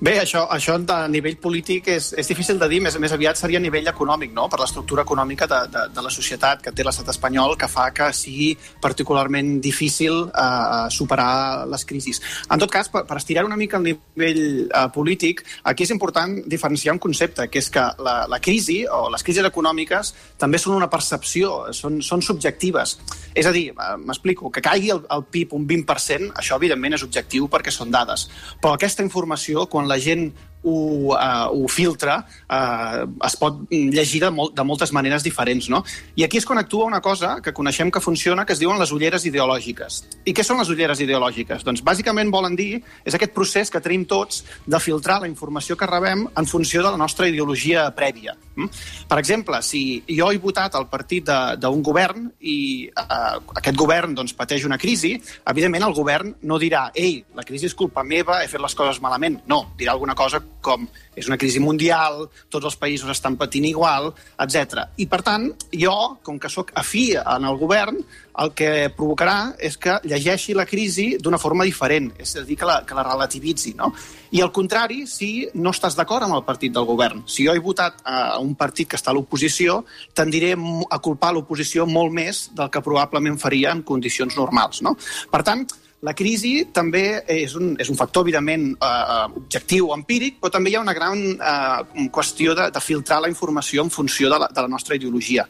Bé, 0.03 0.17
això, 0.19 0.41
això 0.51 0.75
a 0.91 0.97
nivell 1.07 1.37
polític 1.39 1.87
és, 1.93 2.09
és 2.19 2.27
difícil 2.27 2.57
de 2.59 2.67
dir, 2.67 2.81
més, 2.83 2.97
més 2.99 3.13
aviat 3.15 3.39
seria 3.39 3.61
a 3.61 3.63
nivell 3.63 3.87
econòmic, 3.87 4.33
no? 4.35 4.49
per 4.51 4.59
l'estructura 4.59 5.05
econòmica 5.07 5.47
de, 5.47 5.61
de, 5.71 5.83
de 5.95 6.03
la 6.03 6.11
societat 6.11 6.59
que 6.65 6.73
té 6.75 6.83
l'estat 6.83 7.13
espanyol, 7.13 7.55
que 7.55 7.69
fa 7.71 7.85
que 7.95 8.09
sigui 8.11 8.49
particularment 8.83 9.61
difícil 9.63 10.25
eh, 10.27 10.89
superar 10.91 11.69
les 11.71 11.87
crisis. 11.87 12.19
En 12.51 12.59
tot 12.59 12.73
cas, 12.75 12.91
per, 12.91 13.05
per 13.07 13.21
estirar 13.21 13.45
una 13.47 13.59
mica 13.61 13.79
el 13.79 13.87
nivell 13.93 14.41
eh, 14.65 14.83
polític, 14.97 15.45
aquí 15.71 15.87
és 15.87 15.95
important 15.95 16.35
diferenciar 16.51 16.97
un 16.97 17.03
concepte, 17.07 17.47
que 17.47 17.63
és 17.63 17.71
que 17.71 17.87
la, 18.03 18.17
la 18.27 18.43
crisi 18.43 18.81
o 18.91 19.05
les 19.15 19.23
crisis 19.23 19.47
econòmiques 19.47 20.13
també 20.43 20.59
són 20.59 20.81
una 20.81 20.91
percepció, 20.91 21.69
són, 21.79 22.03
són 22.03 22.27
subjectives. 22.27 22.97
És 23.39 23.47
a 23.47 23.55
dir, 23.55 23.69
eh, 23.71 23.95
m'explico, 24.03 24.51
que 24.51 24.67
caigui 24.67 24.91
el, 24.97 25.07
el 25.15 25.25
PIB 25.31 25.55
un 25.61 25.71
20%, 25.71 26.35
això 26.43 26.59
evidentment 26.59 26.99
és 26.99 27.07
objectiu 27.07 27.47
perquè 27.55 27.71
són 27.71 27.95
dades, 27.95 28.27
però 28.59 28.75
aquesta 28.75 29.07
informació, 29.07 29.69
quan 29.71 29.92
la 29.93 29.99
gent 30.01 30.33
ho, 30.63 31.15
uh, 31.15 31.49
ho 31.51 31.69
filtra, 31.69 32.21
uh, 32.49 33.05
es 33.27 33.37
pot 33.39 33.63
llegir 33.71 34.23
de, 34.23 34.31
molt, 34.35 34.55
de 34.57 34.65
moltes 34.67 34.93
maneres 34.95 35.25
diferents. 35.27 35.69
No? 35.73 35.83
I 36.17 36.27
aquí 36.27 36.41
és 36.41 36.47
quan 36.49 36.61
actua 36.63 36.87
una 36.89 37.03
cosa 37.05 37.37
que 37.43 37.55
coneixem 37.57 37.91
que 37.91 38.01
funciona, 38.01 38.47
que 38.47 38.55
es 38.55 38.63
diuen 38.63 38.79
les 38.81 38.93
ulleres 38.95 39.27
ideològiques. 39.29 40.03
I 40.25 40.35
què 40.37 40.45
són 40.47 40.61
les 40.63 40.71
ulleres 40.73 41.03
ideològiques? 41.03 41.67
Doncs 41.67 41.83
bàsicament 41.85 42.31
volen 42.33 42.57
dir, 42.59 42.83
és 43.05 43.17
aquest 43.17 43.35
procés 43.35 43.71
que 43.71 43.83
tenim 43.83 44.07
tots 44.09 44.43
de 44.67 44.81
filtrar 44.83 45.21
la 45.23 45.31
informació 45.31 45.77
que 45.77 45.89
rebem 45.89 46.27
en 46.29 46.49
funció 46.49 46.83
de 46.83 46.95
la 46.95 47.01
nostra 47.01 47.29
ideologia 47.29 47.89
prèvia. 47.97 48.37
Mm? 48.55 48.69
Per 49.09 49.19
exemple, 49.19 49.63
si 49.65 50.03
jo 50.09 50.31
he 50.31 50.41
votat 50.43 50.77
al 50.77 50.89
partit 50.93 51.29
d'un 51.61 51.83
govern 51.85 52.29
i 52.41 52.89
uh, 52.89 53.39
aquest 53.57 53.79
govern 53.79 54.15
doncs, 54.15 54.37
pateix 54.37 54.67
una 54.69 54.79
crisi, 54.79 55.15
evidentment 55.49 55.89
el 55.89 55.97
govern 55.97 56.35
no 56.49 56.59
dirà 56.61 56.89
ei, 56.95 57.23
la 57.37 57.47
crisi 57.49 57.71
és 57.71 57.77
culpa 57.79 58.05
meva, 58.05 58.43
he 58.43 58.51
fet 58.51 58.63
les 58.63 58.77
coses 58.77 59.01
malament. 59.03 59.41
No, 59.49 59.65
dirà 59.79 59.97
alguna 59.97 60.17
cosa 60.19 60.43
com 60.61 60.87
és 61.17 61.29
una 61.29 61.37
crisi 61.37 61.61
mundial, 61.61 62.27
tots 62.49 62.69
els 62.71 62.77
països 62.81 63.11
estan 63.13 63.37
patint 63.41 63.67
igual, 63.69 64.11
etc. 64.41 64.87
I, 64.97 65.07
per 65.11 65.21
tant, 65.27 65.49
jo, 65.77 65.95
com 66.25 66.39
que 66.41 66.51
sóc 66.53 66.73
afí 66.79 67.13
en 67.17 67.49
el 67.49 67.59
govern, 67.61 67.99
el 68.41 68.53
que 68.57 68.89
provocarà 68.97 69.53
és 69.61 69.77
que 69.77 69.99
llegeixi 70.09 70.55
la 70.57 70.65
crisi 70.69 71.19
d'una 71.21 71.41
forma 71.41 71.67
diferent, 71.69 72.11
és 72.23 72.33
a 72.41 72.45
dir, 72.47 72.57
que 72.57 72.69
la, 72.69 72.79
que 72.89 72.97
la 72.97 73.05
relativitzi. 73.05 73.75
No? 73.77 73.91
I 74.33 74.41
al 74.41 74.53
contrari, 74.55 75.03
si 75.11 75.49
no 75.55 75.75
estàs 75.77 75.97
d'acord 75.99 76.25
amb 76.25 76.39
el 76.39 76.47
partit 76.49 76.73
del 76.73 76.89
govern. 76.89 77.27
Si 77.29 77.45
jo 77.45 77.53
he 77.53 77.61
votat 77.63 78.01
a 78.09 78.39
un 78.41 78.55
partit 78.57 78.89
que 78.89 78.97
està 78.97 79.13
a 79.13 79.17
l'oposició, 79.17 79.83
tendiré 80.17 80.55
a 80.55 81.01
culpar 81.05 81.35
l'oposició 81.37 81.87
molt 81.87 82.15
més 82.17 82.47
del 82.57 82.73
que 82.73 82.85
probablement 82.85 83.37
faria 83.41 83.77
en 83.77 83.85
condicions 83.85 84.39
normals. 84.41 84.81
No? 84.81 84.97
Per 85.31 85.45
tant, 85.45 85.67
la 86.03 86.15
crisi 86.19 86.65
també 86.75 87.23
és 87.31 87.53
un, 87.55 87.77
és 87.79 87.87
un 87.89 87.95
factor, 87.95 88.25
evidentment, 88.27 88.65
eh, 88.75 89.27
objectiu, 89.39 89.93
empíric, 89.95 90.41
però 90.43 90.51
també 90.51 90.73
hi 90.73 90.75
ha 90.75 90.81
una 90.83 90.95
gran 90.97 91.21
eh, 91.23 92.09
qüestió 92.11 92.57
de, 92.59 92.65
de 92.75 92.81
filtrar 92.83 93.21
la 93.23 93.29
informació 93.31 93.85
en 93.85 93.91
funció 93.95 94.27
de 94.33 94.41
la, 94.43 94.49
de 94.51 94.65
la 94.65 94.67
nostra 94.73 94.97
ideologia. 94.99 95.45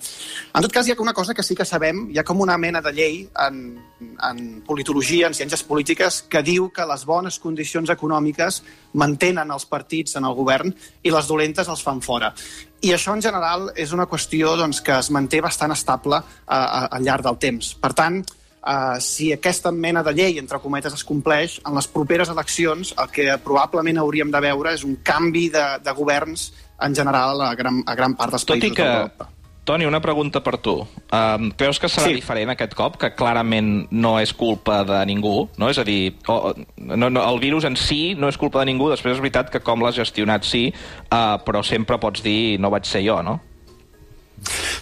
En 0.53 0.61
tot 0.67 0.75
cas, 0.75 0.87
hi 0.87 0.93
ha 0.93 0.97
una 1.01 1.15
cosa 1.17 1.33
que 1.33 1.43
sí 1.43 1.57
que 1.57 1.65
sabem, 1.65 2.03
hi 2.13 2.19
ha 2.21 2.25
com 2.29 2.43
una 2.45 2.59
mena 2.61 2.83
de 2.85 2.93
llei 2.93 3.17
en, 3.47 3.63
en 4.29 4.43
politologia, 4.67 5.31
en 5.31 5.39
ciències 5.39 5.65
polítiques, 5.65 6.21
que 6.29 6.43
diu 6.45 6.69
que 6.69 6.85
les 6.85 7.07
bones 7.09 7.39
condicions 7.41 7.89
econòmiques 7.97 8.61
mantenen 8.93 9.51
els 9.57 9.65
partits 9.65 10.21
en 10.21 10.29
el 10.29 10.37
govern 10.37 10.69
i 11.03 11.11
les 11.17 11.33
dolentes 11.33 11.73
els 11.73 11.81
fan 11.83 12.05
fora. 12.05 12.35
I 12.83 12.93
això, 12.93 13.17
en 13.17 13.23
general, 13.25 13.71
és 13.75 13.97
una 13.97 14.05
qüestió 14.11 14.53
doncs, 14.61 14.83
que 14.85 14.99
es 15.01 15.09
manté 15.17 15.41
bastant 15.41 15.73
estable 15.73 16.21
eh, 16.21 16.45
a- 16.53 16.91
al 16.93 17.03
llarg 17.09 17.25
del 17.25 17.41
temps. 17.41 17.73
Per 17.81 17.95
tant, 17.97 18.21
Uh, 18.63 19.01
si 19.03 19.33
aquesta 19.35 19.73
mena 19.75 20.05
de 20.07 20.13
llei, 20.15 20.39
entre 20.39 20.61
cometes, 20.63 20.95
es 20.95 21.03
compleix, 21.03 21.59
en 21.67 21.75
les 21.75 21.89
properes 21.91 22.31
eleccions 22.31 22.95
el 22.95 23.11
que 23.11 23.27
probablement 23.43 23.99
hauríem 23.99 24.31
de 24.31 24.41
veure 24.45 24.75
és 24.77 24.85
un 24.87 25.01
canvi 25.03 25.49
de, 25.51 25.65
de 25.83 25.95
governs 25.99 26.53
en 26.83 26.95
general 26.95 27.43
a 27.43 27.55
gran, 27.59 27.83
a 27.87 27.97
gran 27.99 28.15
part 28.15 28.31
dels 28.37 28.47
Tot 28.47 28.55
països 28.55 28.77
que, 28.77 28.87
d'Europa. 28.87 29.29
Toni, 29.65 29.87
una 29.87 30.01
pregunta 30.03 30.41
per 30.43 30.57
tu. 30.59 30.81
Um, 31.15 31.51
creus 31.55 31.79
que 31.79 31.87
serà 31.87 32.09
Sí. 32.09 32.15
sí. 32.15 32.19
diferent 32.19 32.51
aquest 32.51 32.75
cop, 32.75 32.97
que 32.99 33.13
clarament 33.15 33.87
no 33.91 34.17
és 34.19 34.33
culpa 34.35 34.81
de 34.87 35.05
ningú? 35.07 35.49
No? 35.57 35.69
És 35.71 35.79
a 35.79 35.85
dir, 35.87 36.17
o, 36.27 36.55
no, 36.79 37.11
no, 37.11 37.23
el 37.23 37.39
virus 37.39 37.65
en 37.65 37.77
si 37.79 38.15
no 38.15 38.29
és 38.29 38.39
culpa 38.39 38.59
de 38.59 38.67
ningú, 38.67 38.91
després 38.91 39.15
és 39.15 39.23
veritat 39.23 39.51
que 39.51 39.61
com 39.63 39.83
l'has 39.83 39.95
gestionat 39.95 40.43
sí, 40.47 40.73
uh, 41.11 41.39
però 41.47 41.63
sempre 41.63 41.99
pots 42.03 42.23
dir 42.23 42.59
no 42.59 42.71
vaig 42.75 42.87
ser 42.87 43.05
jo, 43.07 43.23
no? 43.23 43.41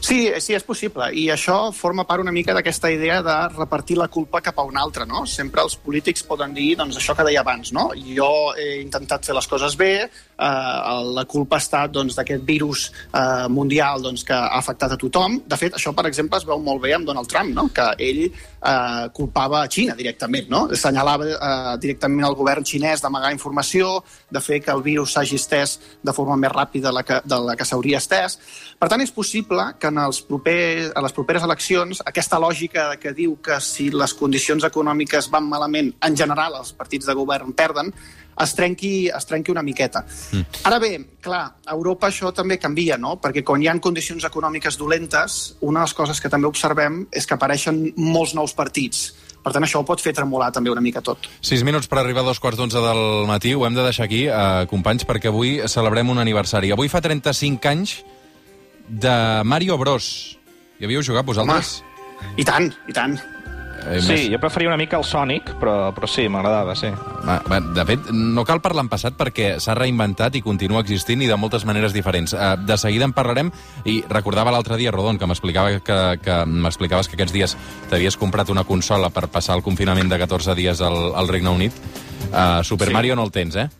Sí, 0.00 0.30
sí, 0.40 0.54
és 0.56 0.64
possible. 0.64 1.10
I 1.12 1.26
això 1.34 1.70
forma 1.76 2.06
part 2.08 2.22
una 2.24 2.32
mica 2.32 2.54
d'aquesta 2.56 2.88
idea 2.90 3.20
de 3.22 3.36
repartir 3.52 3.98
la 4.00 4.08
culpa 4.08 4.40
cap 4.40 4.58
a 4.58 4.64
un 4.64 4.78
altre, 4.80 5.04
no? 5.06 5.26
Sempre 5.28 5.60
els 5.62 5.76
polítics 5.76 6.24
poden 6.24 6.54
dir, 6.56 6.72
doncs, 6.80 6.96
això 6.96 7.14
que 7.16 7.26
deia 7.28 7.42
abans, 7.44 7.72
no? 7.76 7.90
Jo 8.16 8.30
he 8.56 8.80
intentat 8.80 9.28
fer 9.28 9.36
les 9.36 9.48
coses 9.50 9.76
bé, 9.76 9.92
eh, 10.08 11.02
la 11.16 11.24
culpa 11.28 11.58
ha 11.58 11.62
estat, 11.64 11.92
doncs, 11.92 12.16
d'aquest 12.16 12.46
virus 12.48 12.86
eh, 13.12 13.46
mundial, 13.52 14.00
doncs, 14.02 14.24
que 14.24 14.34
ha 14.36 14.56
afectat 14.58 14.96
a 14.96 14.98
tothom. 15.00 15.42
De 15.46 15.58
fet, 15.60 15.76
això, 15.76 15.92
per 15.96 16.06
exemple, 16.08 16.40
es 16.40 16.48
veu 16.48 16.62
molt 16.64 16.80
bé 16.82 16.94
amb 16.96 17.06
Donald 17.06 17.28
Trump, 17.28 17.52
no? 17.54 17.68
Que 17.68 17.90
ell 17.98 18.22
eh, 18.24 19.04
culpava 19.12 19.60
a 19.62 19.68
Xina 19.68 19.98
directament, 19.98 20.48
no? 20.48 20.64
Assenyalava 20.72 21.28
eh, 21.28 21.76
directament 21.84 22.24
al 22.24 22.38
govern 22.40 22.64
xinès 22.64 23.04
d'amagar 23.04 23.34
informació, 23.36 23.98
de 24.30 24.40
fer 24.40 24.62
que 24.64 24.72
el 24.72 24.82
virus 24.82 25.12
s'hagi 25.12 25.36
estès 25.36 25.76
de 26.02 26.16
forma 26.16 26.40
més 26.40 26.52
ràpida 26.56 26.88
de 26.88 26.96
la 26.96 27.04
que, 27.04 27.20
la 27.28 27.56
que 27.56 27.68
s'hauria 27.68 28.00
estès. 28.00 28.38
Per 28.80 28.88
tant, 28.88 29.04
és 29.04 29.12
possible 29.12 29.66
que 29.78 29.89
en 29.90 30.00
els 30.00 30.22
propers, 30.26 30.90
a 30.94 31.02
les 31.04 31.14
properes 31.16 31.44
eleccions 31.46 32.00
aquesta 32.06 32.40
lògica 32.42 32.88
que 33.02 33.12
diu 33.16 33.36
que 33.44 33.60
si 33.64 33.90
les 33.92 34.14
condicions 34.16 34.64
econòmiques 34.66 35.30
van 35.32 35.46
malament, 35.50 35.92
en 36.06 36.16
general 36.16 36.56
els 36.62 36.72
partits 36.76 37.10
de 37.10 37.16
govern 37.18 37.52
perden, 37.56 37.92
es 38.40 38.54
trenqui, 38.56 38.92
es 39.12 39.26
trenqui 39.28 39.52
una 39.52 39.62
miqueta. 39.62 40.04
Mm. 40.32 40.60
Ara 40.70 40.78
bé, 40.80 40.92
clar, 41.20 41.42
a 41.66 41.74
Europa 41.74 42.08
això 42.08 42.32
també 42.36 42.58
canvia, 42.58 42.96
no? 42.98 43.16
Perquè 43.20 43.44
quan 43.46 43.62
hi 43.62 43.68
ha 43.68 43.76
condicions 43.80 44.24
econòmiques 44.24 44.78
dolentes, 44.80 45.40
una 45.60 45.82
de 45.82 45.88
les 45.88 45.96
coses 45.96 46.20
que 46.20 46.30
també 46.32 46.48
observem 46.48 47.02
és 47.12 47.26
que 47.26 47.36
apareixen 47.36 47.90
molts 47.96 48.34
nous 48.38 48.54
partits. 48.56 49.10
Per 49.40 49.54
tant, 49.54 49.64
això 49.64 49.80
ho 49.80 49.86
pot 49.88 50.02
fer 50.04 50.12
tremolar 50.12 50.50
també 50.52 50.72
una 50.72 50.82
mica 50.84 51.00
tot. 51.00 51.28
Sis 51.40 51.62
minuts 51.64 51.88
per 51.88 52.00
arribar 52.00 52.20
a 52.20 52.28
dos 52.28 52.40
quarts 52.40 52.60
d'onze 52.60 52.80
del 52.84 53.26
matí. 53.28 53.54
Ho 53.56 53.64
hem 53.64 53.76
de 53.76 53.84
deixar 53.86 54.04
aquí, 54.04 54.26
eh, 54.28 54.66
companys, 54.68 55.06
perquè 55.08 55.32
avui 55.32 55.60
celebrem 55.66 56.10
un 56.10 56.20
aniversari. 56.20 56.72
Avui 56.72 56.88
fa 56.92 57.00
35 57.00 57.68
anys 57.68 58.02
de 58.90 59.42
Mario 59.44 59.78
Bros. 59.78 60.36
Hi 60.80 60.84
havíeu 60.88 61.02
jugat 61.06 61.26
vosaltres? 61.28 61.80
I 62.36 62.44
tant, 62.44 62.72
i 62.88 62.92
tant. 62.96 63.18
Eh, 63.80 63.96
Sí, 64.04 64.12
més- 64.12 64.26
jo 64.28 64.38
preferia 64.38 64.68
una 64.68 64.76
mica 64.76 64.98
el 64.98 65.04
Sonic, 65.08 65.54
però, 65.58 65.88
però 65.96 66.06
sí, 66.06 66.26
m'agradava, 66.28 66.74
sí. 66.76 66.88
Va, 67.24 67.38
va, 67.48 67.60
de 67.64 67.84
fet, 67.88 68.10
no 68.12 68.44
cal 68.44 68.60
parlar 68.60 68.82
en 68.84 68.90
passat 68.92 69.14
perquè 69.16 69.54
s'ha 69.58 69.72
reinventat 69.74 70.36
i 70.36 70.42
continua 70.44 70.82
existint 70.84 71.22
i 71.24 71.26
de 71.30 71.36
moltes 71.40 71.64
maneres 71.64 71.94
diferents. 71.96 72.34
Uh, 72.34 72.58
de 72.60 72.76
seguida 72.76 73.06
en 73.08 73.14
parlarem 73.16 73.48
i 73.88 74.02
recordava 74.08 74.52
l'altre 74.52 74.76
dia, 74.76 74.92
Rodon, 74.92 75.16
que 75.18 75.26
m'explicava 75.26 75.80
que, 75.80 75.98
que 76.20 76.36
m'explicaves 76.44 77.08
que 77.08 77.16
aquests 77.16 77.32
dies 77.32 77.56
t'havies 77.88 78.18
comprat 78.20 78.50
una 78.52 78.64
consola 78.68 79.08
per 79.08 79.28
passar 79.32 79.56
el 79.56 79.62
confinament 79.64 80.10
de 80.12 80.18
14 80.18 80.54
dies 80.54 80.82
al, 80.84 81.14
al 81.16 81.28
Regne 81.32 81.48
Unit. 81.48 81.72
Uh, 82.34 82.60
Super 82.62 82.88
Sí. 82.88 82.92
Mario 82.92 83.16
no 83.16 83.24
el 83.24 83.32
tens, 83.32 83.56
eh? 83.56 83.70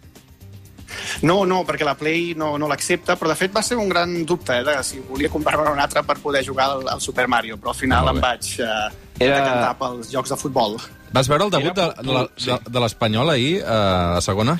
No, 1.23 1.45
no, 1.47 1.63
perquè 1.67 1.85
la 1.85 1.95
Play 1.95 2.35
no, 2.37 2.57
no 2.59 2.69
l'accepta, 2.71 3.17
però 3.17 3.29
de 3.33 3.37
fet 3.37 3.53
va 3.57 3.63
ser 3.63 3.77
un 3.77 3.89
gran 3.89 4.25
dubte, 4.27 4.59
eh, 4.61 4.65
de 4.65 4.77
si 4.85 5.01
volia 5.09 5.29
comprar-me 5.31 5.71
una 5.71 5.83
altra 5.85 6.03
per 6.03 6.19
poder 6.19 6.45
jugar 6.47 6.71
al, 6.71 6.89
al 6.89 7.01
Super 7.01 7.27
Mario, 7.29 7.57
però 7.59 7.71
al 7.75 7.79
final 7.79 8.05
Molt 8.05 8.17
em 8.17 8.21
bé. 8.21 8.29
vaig 8.29 8.51
eh, 8.61 9.25
Era- 9.27 9.37
decantar 9.41 9.75
pels 9.79 10.11
jocs 10.13 10.31
de 10.31 10.37
futbol. 10.37 10.79
Vas 11.13 11.27
veure 11.29 11.45
el 11.45 11.51
debut 11.51 11.75
de, 11.75 11.83
Era 11.83 12.03
de, 12.03 12.13
la- 12.13 12.29
sí. 12.37 12.51
de, 12.51 12.59
de 12.71 12.81
l'Espanyol 12.81 13.31
ahir, 13.31 13.63
uh, 13.63 14.17
a 14.17 14.21
segona? 14.23 14.59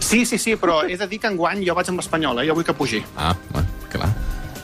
Sí, 0.00 0.24
sí, 0.24 0.38
sí, 0.38 0.54
però 0.56 0.82
he 0.88 0.96
de 0.96 1.06
dir 1.10 1.18
que 1.20 1.26
enguany 1.28 1.64
jo 1.66 1.74
vaig 1.76 1.88
amb 1.90 1.98
l'Espanyol, 2.00 2.38
eh? 2.40 2.46
jo 2.48 2.54
vull 2.56 2.64
que 2.64 2.72
pugi. 2.76 3.02
Ah, 3.18 3.34
va, 3.54 3.64
clar. 3.92 4.08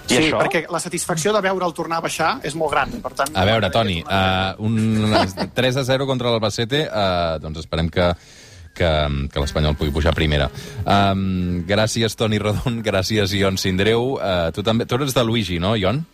I 0.06 0.14
Sí, 0.14 0.16
això? 0.28 0.38
perquè 0.38 0.60
la 0.70 0.78
satisfacció 0.78 1.32
de 1.34 1.40
veure'l 1.42 1.72
tornar 1.74 1.96
a 1.98 2.04
baixar 2.04 2.36
és 2.46 2.54
molt 2.54 2.70
gran. 2.70 2.92
Per 3.02 3.10
tant, 3.18 3.32
A 3.34 3.44
veure, 3.44 3.68
Toni, 3.74 3.98
uh, 4.06 4.54
un 4.62 5.16
3 5.58 5.76
a 5.82 5.84
0 5.84 6.06
contra 6.06 6.30
l'Albacete, 6.30 6.84
uh, 6.86 7.40
doncs 7.42 7.58
esperem 7.64 7.90
que 7.90 8.06
que, 8.76 8.90
que 9.32 9.42
l'Espanyol 9.42 9.76
pugui 9.78 9.94
pujar 9.94 10.12
a 10.12 10.18
primera. 10.18 10.50
Um, 10.84 11.62
gràcies, 11.68 12.16
Toni 12.18 12.40
Rodon, 12.42 12.82
gràcies, 12.88 13.34
Ion 13.38 13.58
Sindreu. 13.60 14.16
Uh, 14.18 14.52
tu, 14.54 14.66
també, 14.66 14.86
tu 14.86 15.00
eres 15.00 15.16
de 15.16 15.24
Luigi, 15.26 15.58
no, 15.62 15.74
Ion? 15.80 16.04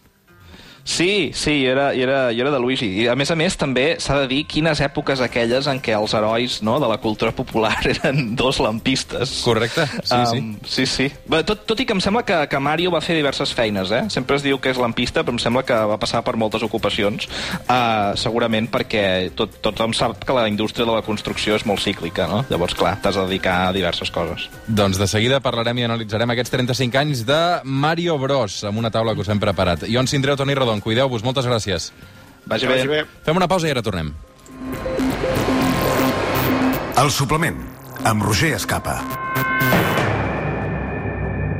Sí, 0.84 1.30
sí, 1.34 1.62
jo 1.64 1.70
era, 1.72 1.92
jo 1.94 2.02
era, 2.02 2.32
jo 2.32 2.42
era 2.42 2.50
de 2.50 2.58
Luigi. 2.60 2.88
I, 3.02 3.06
a 3.08 3.14
més 3.18 3.30
a 3.30 3.36
més, 3.38 3.56
també 3.58 3.96
s'ha 4.02 4.18
de 4.22 4.28
dir 4.30 4.42
quines 4.50 4.80
èpoques 4.82 5.22
aquelles 5.22 5.68
en 5.70 5.80
què 5.82 5.94
els 5.96 6.14
herois 6.18 6.58
no, 6.66 6.78
de 6.82 6.88
la 6.90 6.98
cultura 7.02 7.32
popular 7.34 7.76
eren 7.94 8.34
dos 8.38 8.58
lampistes. 8.62 9.38
Correcte, 9.46 9.86
sí, 10.02 10.20
sí. 10.32 10.40
Um, 10.40 10.52
sí, 10.66 10.86
sí. 10.86 11.08
Bé, 11.30 11.42
tot, 11.48 11.64
tot 11.68 11.80
i 11.80 11.86
que 11.86 11.94
em 11.96 12.02
sembla 12.02 12.24
que, 12.26 12.38
que 12.50 12.62
Mario 12.62 12.92
va 12.94 13.02
fer 13.04 13.16
diverses 13.18 13.54
feines, 13.54 13.92
eh? 13.94 14.04
Sempre 14.12 14.38
es 14.38 14.46
diu 14.46 14.58
que 14.62 14.72
és 14.72 14.80
lampista, 14.80 15.22
però 15.22 15.36
em 15.36 15.42
sembla 15.42 15.64
que 15.66 15.78
va 15.92 15.98
passar 16.02 16.22
per 16.26 16.34
moltes 16.40 16.64
ocupacions, 16.66 17.28
uh, 17.62 18.12
segurament 18.18 18.68
perquè 18.72 19.04
tot, 19.38 19.60
tothom 19.64 19.94
sap 19.96 20.24
que 20.26 20.36
la 20.36 20.48
indústria 20.50 20.86
de 20.88 20.96
la 20.96 21.04
construcció 21.06 21.56
és 21.58 21.66
molt 21.68 21.82
cíclica, 21.84 22.26
no? 22.30 22.42
Llavors, 22.50 22.74
clar, 22.78 22.96
t'has 23.02 23.18
de 23.18 23.26
dedicar 23.30 23.58
a 23.68 23.72
diverses 23.76 24.10
coses. 24.14 24.48
Doncs 24.66 24.98
de 25.00 25.08
seguida 25.10 25.40
parlarem 25.44 25.78
i 25.78 25.86
analitzarem 25.86 26.34
aquests 26.34 26.54
35 26.56 27.00
anys 27.02 27.24
de 27.28 27.40
Mario 27.64 28.18
Bros, 28.20 28.62
amb 28.68 28.82
una 28.82 28.90
taula 28.92 29.14
que 29.14 29.22
us 29.24 29.30
hem 29.32 29.40
preparat. 29.42 29.86
Ion 29.90 30.10
Sindreu, 30.10 30.36
Toni 30.38 30.56
Rodon, 30.72 30.80
cuideu-vos, 30.80 31.22
moltes 31.22 31.44
gràcies. 31.44 31.92
Vagi 32.46 32.66
Vagi 32.66 32.88
bé. 32.88 33.02
bé. 33.02 33.08
Fem 33.26 33.36
una 33.36 33.48
pausa 33.48 33.68
i 33.68 33.70
ara 33.70 33.82
tornem. 33.82 34.14
El 36.96 37.10
suplement, 37.10 37.60
amb 38.04 38.22
Roger 38.24 38.54
Escapa. 38.56 39.02